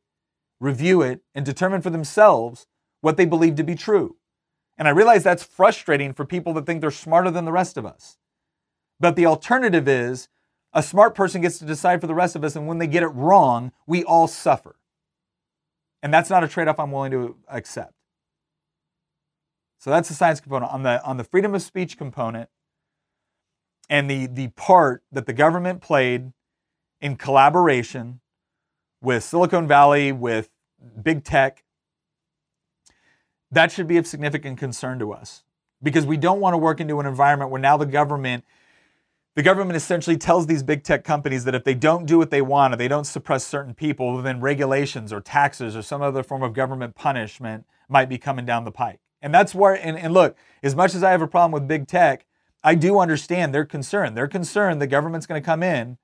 review 0.59 1.01
it, 1.01 1.21
and 1.33 1.45
determine 1.45 1.81
for 1.81 1.89
themselves 1.89 2.67
what 2.99 3.15
they 3.15 3.25
believe 3.25 3.55
to 3.55 3.63
be 3.63 3.75
true. 3.75 4.17
And 4.77 4.87
I 4.87 4.91
realize 4.91 5.23
that's 5.23 5.43
frustrating 5.43 6.13
for 6.13 6.25
people 6.25 6.53
that 6.53 6.65
think 6.65 6.81
they're 6.81 6.91
smarter 6.91 7.31
than 7.31 7.45
the 7.45 7.53
rest 7.53 7.77
of 7.77 7.85
us. 7.85 8.17
But 8.99 9.15
the 9.15 9.25
alternative 9.25 9.87
is 9.87 10.27
a 10.73 10.83
smart 10.83 11.15
person 11.15 11.41
gets 11.41 11.59
to 11.59 11.65
decide 11.65 12.01
for 12.01 12.07
the 12.07 12.15
rest 12.15 12.35
of 12.35 12.43
us, 12.43 12.55
and 12.55 12.67
when 12.67 12.77
they 12.77 12.87
get 12.87 13.03
it 13.03 13.07
wrong, 13.07 13.71
we 13.85 14.03
all 14.03 14.27
suffer. 14.27 14.75
And 16.03 16.13
that's 16.13 16.29
not 16.29 16.43
a 16.43 16.47
trade 16.47 16.67
off 16.67 16.79
I'm 16.79 16.91
willing 16.91 17.11
to 17.11 17.35
accept. 17.49 17.93
So 19.79 19.89
that's 19.89 20.09
the 20.09 20.15
science 20.15 20.39
component. 20.39 20.71
On 20.71 20.83
the 20.83 21.03
on 21.03 21.17
the 21.17 21.23
freedom 21.23 21.53
of 21.55 21.61
speech 21.61 21.97
component 21.97 22.49
and 23.89 24.09
the 24.09 24.27
the 24.27 24.49
part 24.49 25.03
that 25.11 25.25
the 25.25 25.33
government 25.33 25.81
played 25.81 26.33
in 26.99 27.15
collaboration 27.15 28.19
with 29.01 29.23
Silicon 29.23 29.67
Valley, 29.67 30.11
with 30.11 30.49
big 31.01 31.23
tech, 31.23 31.63
that 33.51 33.71
should 33.71 33.87
be 33.87 33.97
of 33.97 34.07
significant 34.07 34.57
concern 34.57 34.99
to 34.99 35.13
us 35.13 35.43
because 35.81 36.05
we 36.05 36.17
don't 36.17 36.39
want 36.39 36.53
to 36.53 36.57
work 36.57 36.79
into 36.79 36.99
an 36.99 37.05
environment 37.05 37.51
where 37.51 37.61
now 37.61 37.77
the 37.77 37.85
government 37.85 38.43
the 39.37 39.43
government 39.43 39.77
essentially 39.77 40.17
tells 40.17 40.47
these 40.47 40.63
big 40.63 40.83
tech 40.83 41.03
companies 41.03 41.43
that 41.43 41.53
if 41.53 41.63
they 41.63 41.75
don't 41.75 42.07
do 42.07 42.17
what 42.17 42.31
they 42.31 42.41
want 42.41 42.73
or 42.73 42.77
they 42.77 42.87
don't 42.87 43.03
suppress 43.03 43.45
certain 43.45 43.75
people, 43.75 44.19
then 44.19 44.41
regulations 44.41 45.13
or 45.13 45.21
taxes 45.21 45.75
or 45.75 45.83
some 45.83 46.01
other 46.01 46.23
form 46.23 46.41
of 46.41 46.53
government 46.53 46.95
punishment 46.95 47.63
might 47.87 48.09
be 48.09 48.17
coming 48.17 48.47
down 48.47 48.65
the 48.65 48.71
pike. 48.71 48.99
And 49.21 49.31
that's 49.31 49.53
where, 49.53 49.75
and, 49.75 49.95
and 49.95 50.11
look, 50.11 50.35
as 50.63 50.75
much 50.75 50.95
as 50.95 51.03
I 51.03 51.11
have 51.11 51.21
a 51.21 51.27
problem 51.27 51.51
with 51.51 51.67
big 51.67 51.85
tech, 51.85 52.25
I 52.63 52.73
do 52.73 52.97
understand 52.97 53.53
their 53.53 53.63
concern. 53.63 54.15
They're 54.15 54.27
concerned 54.27 54.81
the 54.81 54.87
government's 54.87 55.27
going 55.27 55.39
to 55.39 55.45
come 55.45 55.61
in 55.61 55.99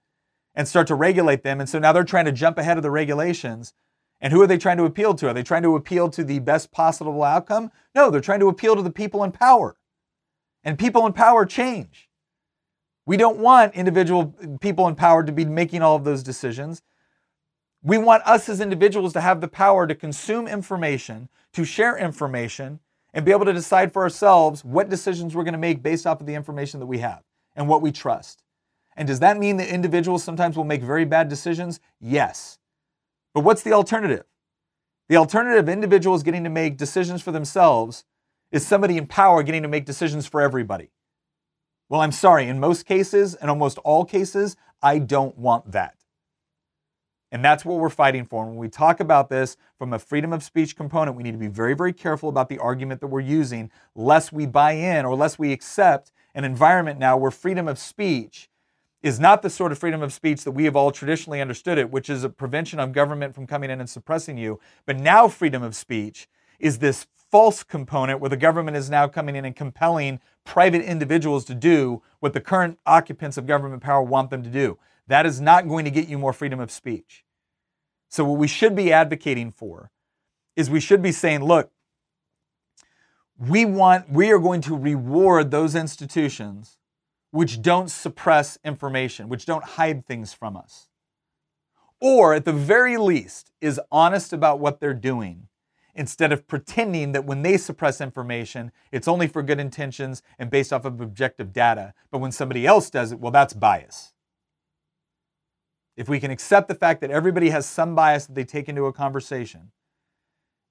and 0.54 0.68
start 0.68 0.86
to 0.90 0.96
regulate 0.96 1.42
them. 1.42 1.60
And 1.60 1.68
so 1.68 1.80
now 1.80 1.92
they're 1.92 2.04
trying 2.04 2.26
to 2.26 2.32
jump 2.32 2.60
ahead 2.60 2.78
of 2.78 2.84
the 2.84 2.92
regulations. 2.92 3.74
And 4.22 4.32
who 4.32 4.44
are 4.44 4.48
they 4.48 4.60
trying 4.60 4.78
to 4.78 4.86
appeal 4.86 5.16
to? 5.16 5.30
Are 5.30 5.34
they 5.34 5.42
trying 5.42 5.64
to 5.64 5.76
appeal 5.76 6.08
to 6.12 6.24
the 6.24 6.38
best 6.38 6.72
possible 6.72 7.24
outcome? 7.24 7.72
No, 7.96 8.12
they're 8.12 8.22
trying 8.22 8.42
to 8.42 8.48
appeal 8.48 8.76
to 8.76 8.84
the 8.84 8.92
people 8.92 9.24
in 9.24 9.32
power. 9.32 9.76
And 10.64 10.78
people 10.78 11.08
in 11.08 11.14
power 11.14 11.48
change. 11.48 12.10
We 13.06 13.18
don't 13.18 13.40
want 13.40 13.76
individual 13.76 14.34
people 14.62 14.88
in 14.88 14.96
power 14.96 15.24
to 15.24 15.32
be 15.32 15.46
making 15.46 15.82
all 15.82 15.96
of 15.96 16.04
those 16.04 16.24
decisions. 16.24 16.82
We 17.82 17.98
want 17.98 18.24
us 18.26 18.48
as 18.48 18.62
individuals 18.62 19.12
to 19.14 19.22
have 19.22 19.42
the 19.42 19.48
power 19.50 19.86
to 19.88 19.96
consume 19.96 20.48
information, 20.48 21.28
to 21.52 21.66
share 21.66 21.98
information, 21.98 22.80
and 23.14 23.26
be 23.26 23.32
able 23.32 23.46
to 23.46 23.54
decide 23.54 23.92
for 23.92 24.04
ourselves 24.04 24.64
what 24.64 24.90
decisions 24.90 25.36
we're 25.36 25.44
going 25.44 25.54
to 25.54 25.60
make 25.60 25.84
based 25.84 26.08
off 26.08 26.22
of 26.22 26.28
the 26.28 26.34
information 26.34 26.80
that 26.80 26.86
we 26.86 27.00
have 27.00 27.22
and 27.56 27.68
what 27.68 27.82
we 27.82 27.92
trust. 27.92 28.42
And 28.96 29.08
does 29.08 29.20
that 29.20 29.38
mean 29.38 29.58
that 29.58 29.68
individuals 29.68 30.24
sometimes 30.24 30.56
will 30.56 30.64
make 30.64 30.82
very 30.82 31.06
bad 31.06 31.28
decisions? 31.28 31.80
Yes. 32.00 32.58
But 33.34 33.42
what's 33.42 33.64
the 33.64 33.74
alternative? 33.74 34.26
The 35.10 35.18
alternative 35.18 35.66
of 35.66 35.70
individuals 35.70 36.24
getting 36.24 36.44
to 36.44 36.50
make 36.50 36.78
decisions 36.78 37.22
for 37.22 37.32
themselves 37.32 38.06
is 38.52 38.66
somebody 38.66 38.98
in 38.98 39.08
power 39.08 39.44
getting 39.44 39.64
to 39.64 39.68
make 39.68 39.86
decisions 39.86 40.26
for 40.26 40.42
everybody. 40.42 40.92
Well, 41.90 42.02
I'm 42.02 42.12
sorry, 42.12 42.48
in 42.48 42.60
most 42.60 42.86
cases, 42.86 43.36
in 43.36 43.50
almost 43.50 43.78
all 43.80 44.06
cases, 44.06 44.56
I 44.82 45.00
don't 45.00 45.38
want 45.38 45.72
that. 45.72 45.96
And 47.32 47.44
that's 47.44 47.66
what 47.66 47.80
we're 47.80 47.90
fighting 47.90 48.26
for. 48.26 48.46
When 48.46 48.58
we 48.58 48.70
talk 48.70 49.00
about 49.00 49.30
this 49.30 49.58
from 49.80 49.92
a 49.92 50.00
freedom 50.00 50.32
of 50.32 50.44
speech 50.44 50.76
component, 50.76 51.18
we 51.18 51.24
need 51.24 51.32
to 51.32 51.38
be 51.38 51.48
very, 51.48 51.74
very 51.74 51.92
careful 51.92 52.30
about 52.30 52.48
the 52.48 52.60
argument 52.60 53.02
that 53.02 53.08
we're 53.08 53.22
using, 53.22 53.72
lest 53.96 54.32
we 54.32 54.46
buy 54.46 54.74
in 54.74 55.04
or 55.04 55.16
lest 55.16 55.40
we 55.40 55.52
accept 55.52 56.12
an 56.36 56.44
environment 56.44 57.00
now 57.00 57.18
where 57.18 57.32
freedom 57.32 57.68
of 57.68 57.80
speech 57.80 58.50
is 59.02 59.20
not 59.20 59.42
the 59.42 59.50
sort 59.50 59.72
of 59.72 59.80
freedom 59.80 60.02
of 60.04 60.14
speech 60.14 60.44
that 60.44 60.52
we 60.52 60.66
have 60.66 60.76
all 60.76 60.92
traditionally 60.92 61.42
understood 61.42 61.80
it, 61.80 61.90
which 61.90 62.10
is 62.10 62.24
a 62.24 62.30
prevention 62.30 62.80
of 62.80 62.94
government 62.94 63.34
from 63.34 63.48
coming 63.48 63.70
in 63.72 63.80
and 63.80 63.90
suppressing 63.90 64.38
you. 64.38 64.60
But 64.86 64.98
now, 64.98 65.28
freedom 65.28 65.64
of 65.64 65.76
speech 65.76 66.30
is 66.60 66.80
this 66.80 67.08
false 67.34 67.64
component 67.64 68.20
where 68.20 68.30
the 68.30 68.38
government 68.38 68.78
is 68.78 68.92
now 68.92 69.08
coming 69.08 69.36
in 69.36 69.44
and 69.44 69.56
compelling 69.56 70.20
private 70.44 70.84
individuals 70.84 71.44
to 71.44 71.56
do 71.56 72.00
what 72.20 72.32
the 72.32 72.40
current 72.40 72.78
occupants 72.86 73.38
of 73.38 73.48
government 73.48 73.82
power 73.82 74.04
want 74.04 74.30
them 74.30 74.44
to 74.44 74.52
do. 74.52 74.78
That 75.08 75.26
is 75.26 75.42
not 75.42 75.68
going 75.68 75.84
to 75.86 75.90
get 75.90 76.08
you 76.08 76.20
more 76.20 76.32
freedom 76.32 76.60
of 76.60 76.70
speech. 76.70 77.26
So, 78.08 78.24
what 78.24 78.38
we 78.38 78.48
should 78.48 78.76
be 78.76 78.94
advocating 78.94 79.52
for 79.52 79.90
is 80.56 80.70
we 80.70 80.80
should 80.80 81.02
be 81.02 81.12
saying, 81.12 81.44
look, 81.44 81.72
we 83.40 83.66
want, 83.66 84.12
we 84.12 84.32
are 84.32 84.38
going 84.38 84.62
to 84.62 84.78
reward 84.78 85.50
those 85.50 85.74
institutions 85.74 86.78
which 87.32 87.64
don't 87.64 87.90
suppress 87.90 88.60
information, 88.64 89.28
which 89.28 89.48
don't 89.48 89.64
hide 89.64 90.06
things 90.06 90.34
from 90.34 90.56
us. 90.56 90.88
Or 92.00 92.36
at 92.36 92.46
the 92.46 92.54
very 92.54 92.98
least, 92.98 93.50
is 93.60 93.82
honest 93.92 94.34
about 94.34 94.60
what 94.60 94.80
they're 94.80 94.94
doing 94.94 95.48
instead 95.96 96.32
of 96.32 96.48
pretending 96.48 97.12
that 97.12 97.26
when 97.26 97.42
they 97.42 97.58
suppress 97.58 98.02
information, 98.02 98.72
it's 98.92 99.08
only 99.08 99.28
for 99.28 99.44
good 99.44 99.60
intentions 99.60 100.24
and 100.40 100.50
based 100.50 100.74
off 100.74 100.86
of 100.86 101.00
objective 101.00 101.54
data. 101.54 101.94
But 102.12 102.20
when 102.20 102.32
somebody 102.32 102.66
else 102.66 102.90
does 102.90 103.12
it, 103.12 103.20
well, 103.20 103.32
that's 103.32 103.54
bias. 103.54 104.14
If 105.96 106.10
we 106.10 106.20
can 106.20 106.32
accept 106.32 106.68
the 106.68 106.76
fact 106.76 107.02
that 107.02 107.12
everybody 107.12 107.50
has 107.52 107.68
some 107.68 107.94
bias 107.94 108.26
that 108.26 108.34
they 108.34 108.44
take 108.44 108.68
into 108.68 108.86
a 108.86 108.94
conversation, 108.94 109.72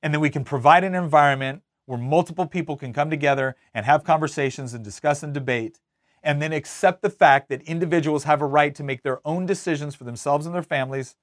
and 0.02 0.12
then 0.12 0.20
we 0.20 0.30
can 0.30 0.42
provide 0.42 0.82
an 0.82 0.96
environment 0.96 1.62
where 1.86 1.98
multiple 1.98 2.46
people 2.46 2.76
can 2.76 2.92
come 2.92 3.10
together 3.10 3.54
and 3.72 3.86
have 3.86 4.02
conversations 4.02 4.74
and 4.74 4.84
discuss 4.84 5.22
and 5.22 5.32
debate, 5.32 5.78
and 6.22 6.42
then 6.42 6.52
accept 6.52 7.02
the 7.02 7.10
fact 7.10 7.48
that 7.48 7.62
individuals 7.62 8.24
have 8.24 8.40
a 8.40 8.46
right 8.46 8.74
to 8.74 8.82
make 8.82 9.02
their 9.02 9.20
own 9.24 9.46
decisions 9.46 9.94
for 9.94 10.04
themselves 10.04 10.46
and 10.46 10.54
their 10.54 10.62
families 10.62 11.14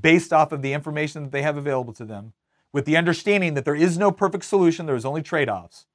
based 0.00 0.32
off 0.32 0.50
of 0.50 0.62
the 0.62 0.72
information 0.72 1.24
that 1.24 1.32
they 1.32 1.42
have 1.42 1.56
available 1.56 1.92
to 1.92 2.04
them, 2.04 2.32
with 2.74 2.86
the 2.86 2.96
understanding 2.96 3.54
that 3.54 3.64
there 3.64 3.76
is 3.76 3.96
no 3.96 4.10
perfect 4.10 4.44
solution, 4.44 4.84
there 4.84 4.96
is 4.96 5.04
only 5.04 5.22
trade 5.22 5.48
offs. 5.48 5.86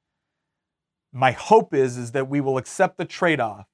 My 1.11 1.31
hope 1.31 1.73
is, 1.73 1.97
is 1.97 2.13
that 2.13 2.29
we 2.29 2.39
will 2.39 2.57
accept 2.57 2.97
the 2.97 3.03
trade 3.03 3.41
off, 3.41 3.67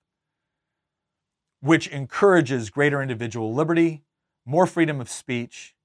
which 1.61 1.87
encourages 1.87 2.71
greater 2.71 3.03
individual 3.03 3.53
liberty, 3.53 4.01
more 4.43 4.65
freedom 4.65 4.99
of 4.99 5.07
speech, 5.07 5.75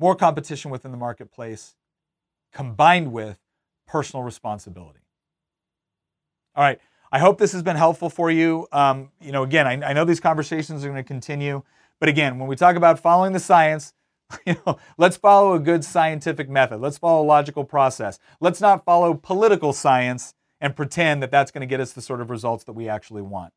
more 0.00 0.16
competition 0.16 0.72
within 0.72 0.90
the 0.90 0.96
marketplace, 0.96 1.76
combined 2.52 3.12
with 3.12 3.38
personal 3.86 4.24
responsibility. 4.24 5.06
All 6.56 6.64
right. 6.64 6.80
I 7.12 7.20
hope 7.20 7.38
this 7.38 7.52
has 7.52 7.62
been 7.62 7.76
helpful 7.76 8.10
for 8.10 8.28
you. 8.28 8.66
Um, 8.72 9.12
you 9.20 9.30
know, 9.30 9.44
again, 9.44 9.68
I, 9.68 9.90
I 9.90 9.92
know 9.92 10.04
these 10.04 10.18
conversations 10.18 10.84
are 10.84 10.88
going 10.88 10.96
to 10.96 11.06
continue, 11.06 11.62
but 12.00 12.08
again, 12.08 12.40
when 12.40 12.48
we 12.48 12.56
talk 12.56 12.74
about 12.74 12.98
following 12.98 13.32
the 13.32 13.40
science, 13.40 13.94
you 14.46 14.56
know, 14.66 14.78
let's 14.98 15.16
follow 15.16 15.54
a 15.54 15.58
good 15.58 15.84
scientific 15.84 16.48
method. 16.48 16.80
Let's 16.80 16.98
follow 16.98 17.22
a 17.22 17.26
logical 17.26 17.64
process. 17.64 18.18
Let's 18.40 18.60
not 18.60 18.84
follow 18.84 19.14
political 19.14 19.72
science 19.72 20.34
and 20.60 20.74
pretend 20.74 21.22
that 21.22 21.30
that's 21.30 21.50
going 21.50 21.60
to 21.60 21.66
get 21.66 21.80
us 21.80 21.92
the 21.92 22.02
sort 22.02 22.20
of 22.20 22.30
results 22.30 22.64
that 22.64 22.72
we 22.72 22.88
actually 22.88 23.22
want. 23.22 23.52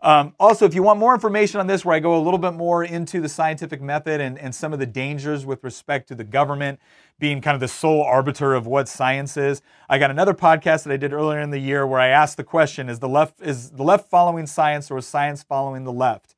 Um, 0.00 0.34
also, 0.38 0.64
if 0.64 0.74
you 0.74 0.82
want 0.82 1.00
more 1.00 1.12
information 1.12 1.58
on 1.58 1.66
this, 1.66 1.84
where 1.84 1.96
I 1.96 1.98
go 1.98 2.16
a 2.16 2.22
little 2.22 2.38
bit 2.38 2.52
more 2.52 2.84
into 2.84 3.20
the 3.20 3.28
scientific 3.28 3.80
method 3.82 4.20
and, 4.20 4.38
and 4.38 4.54
some 4.54 4.72
of 4.72 4.78
the 4.78 4.86
dangers 4.86 5.44
with 5.44 5.64
respect 5.64 6.06
to 6.08 6.14
the 6.14 6.22
government 6.22 6.78
being 7.18 7.40
kind 7.40 7.56
of 7.56 7.60
the 7.60 7.68
sole 7.68 8.02
arbiter 8.04 8.54
of 8.54 8.68
what 8.68 8.88
science 8.88 9.36
is, 9.36 9.60
I 9.88 9.98
got 9.98 10.12
another 10.12 10.34
podcast 10.34 10.84
that 10.84 10.92
I 10.92 10.96
did 10.96 11.12
earlier 11.12 11.40
in 11.40 11.50
the 11.50 11.58
year 11.58 11.84
where 11.84 11.98
I 11.98 12.08
asked 12.08 12.36
the 12.36 12.44
question: 12.44 12.88
Is 12.88 13.00
the 13.00 13.08
left 13.08 13.40
is 13.40 13.70
the 13.70 13.82
left 13.82 14.08
following 14.08 14.46
science 14.46 14.88
or 14.88 14.98
is 14.98 15.06
science 15.06 15.42
following 15.42 15.82
the 15.82 15.92
left? 15.92 16.36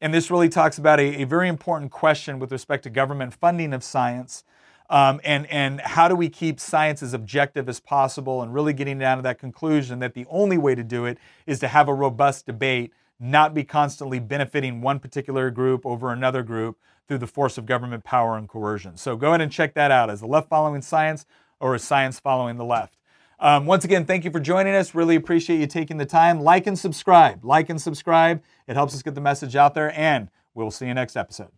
And 0.00 0.14
this 0.14 0.30
really 0.30 0.48
talks 0.48 0.78
about 0.78 1.00
a, 1.00 1.22
a 1.22 1.24
very 1.24 1.48
important 1.48 1.90
question 1.90 2.38
with 2.38 2.52
respect 2.52 2.84
to 2.84 2.90
government 2.90 3.34
funding 3.34 3.72
of 3.72 3.82
science. 3.82 4.44
Um, 4.90 5.20
and, 5.22 5.46
and 5.46 5.80
how 5.80 6.08
do 6.08 6.14
we 6.14 6.28
keep 6.30 6.60
science 6.60 7.02
as 7.02 7.12
objective 7.12 7.68
as 7.68 7.78
possible 7.78 8.42
and 8.42 8.54
really 8.54 8.72
getting 8.72 8.98
down 8.98 9.18
to 9.18 9.22
that 9.22 9.38
conclusion 9.38 9.98
that 9.98 10.14
the 10.14 10.24
only 10.30 10.56
way 10.56 10.74
to 10.74 10.82
do 10.82 11.04
it 11.04 11.18
is 11.46 11.58
to 11.60 11.68
have 11.68 11.88
a 11.88 11.94
robust 11.94 12.46
debate, 12.46 12.92
not 13.20 13.52
be 13.52 13.64
constantly 13.64 14.18
benefiting 14.18 14.80
one 14.80 14.98
particular 14.98 15.50
group 15.50 15.84
over 15.84 16.10
another 16.12 16.42
group 16.42 16.78
through 17.06 17.18
the 17.18 17.26
force 17.26 17.58
of 17.58 17.66
government 17.66 18.04
power 18.04 18.36
and 18.36 18.48
coercion. 18.48 18.96
So 18.96 19.16
go 19.16 19.28
ahead 19.28 19.40
and 19.40 19.52
check 19.52 19.74
that 19.74 19.90
out. 19.90 20.10
Is 20.10 20.20
the 20.20 20.26
left 20.26 20.48
following 20.48 20.82
science 20.82 21.26
or 21.60 21.74
is 21.74 21.82
science 21.82 22.20
following 22.20 22.56
the 22.56 22.64
left? 22.64 22.97
Um, 23.40 23.66
once 23.66 23.84
again, 23.84 24.04
thank 24.04 24.24
you 24.24 24.30
for 24.30 24.40
joining 24.40 24.74
us. 24.74 24.94
Really 24.94 25.16
appreciate 25.16 25.60
you 25.60 25.66
taking 25.66 25.96
the 25.96 26.06
time. 26.06 26.40
Like 26.40 26.66
and 26.66 26.78
subscribe. 26.78 27.44
Like 27.44 27.68
and 27.68 27.80
subscribe. 27.80 28.42
It 28.66 28.74
helps 28.74 28.94
us 28.94 29.02
get 29.02 29.14
the 29.14 29.20
message 29.20 29.54
out 29.54 29.74
there, 29.74 29.96
and 29.98 30.28
we'll 30.54 30.70
see 30.70 30.86
you 30.86 30.94
next 30.94 31.16
episode. 31.16 31.57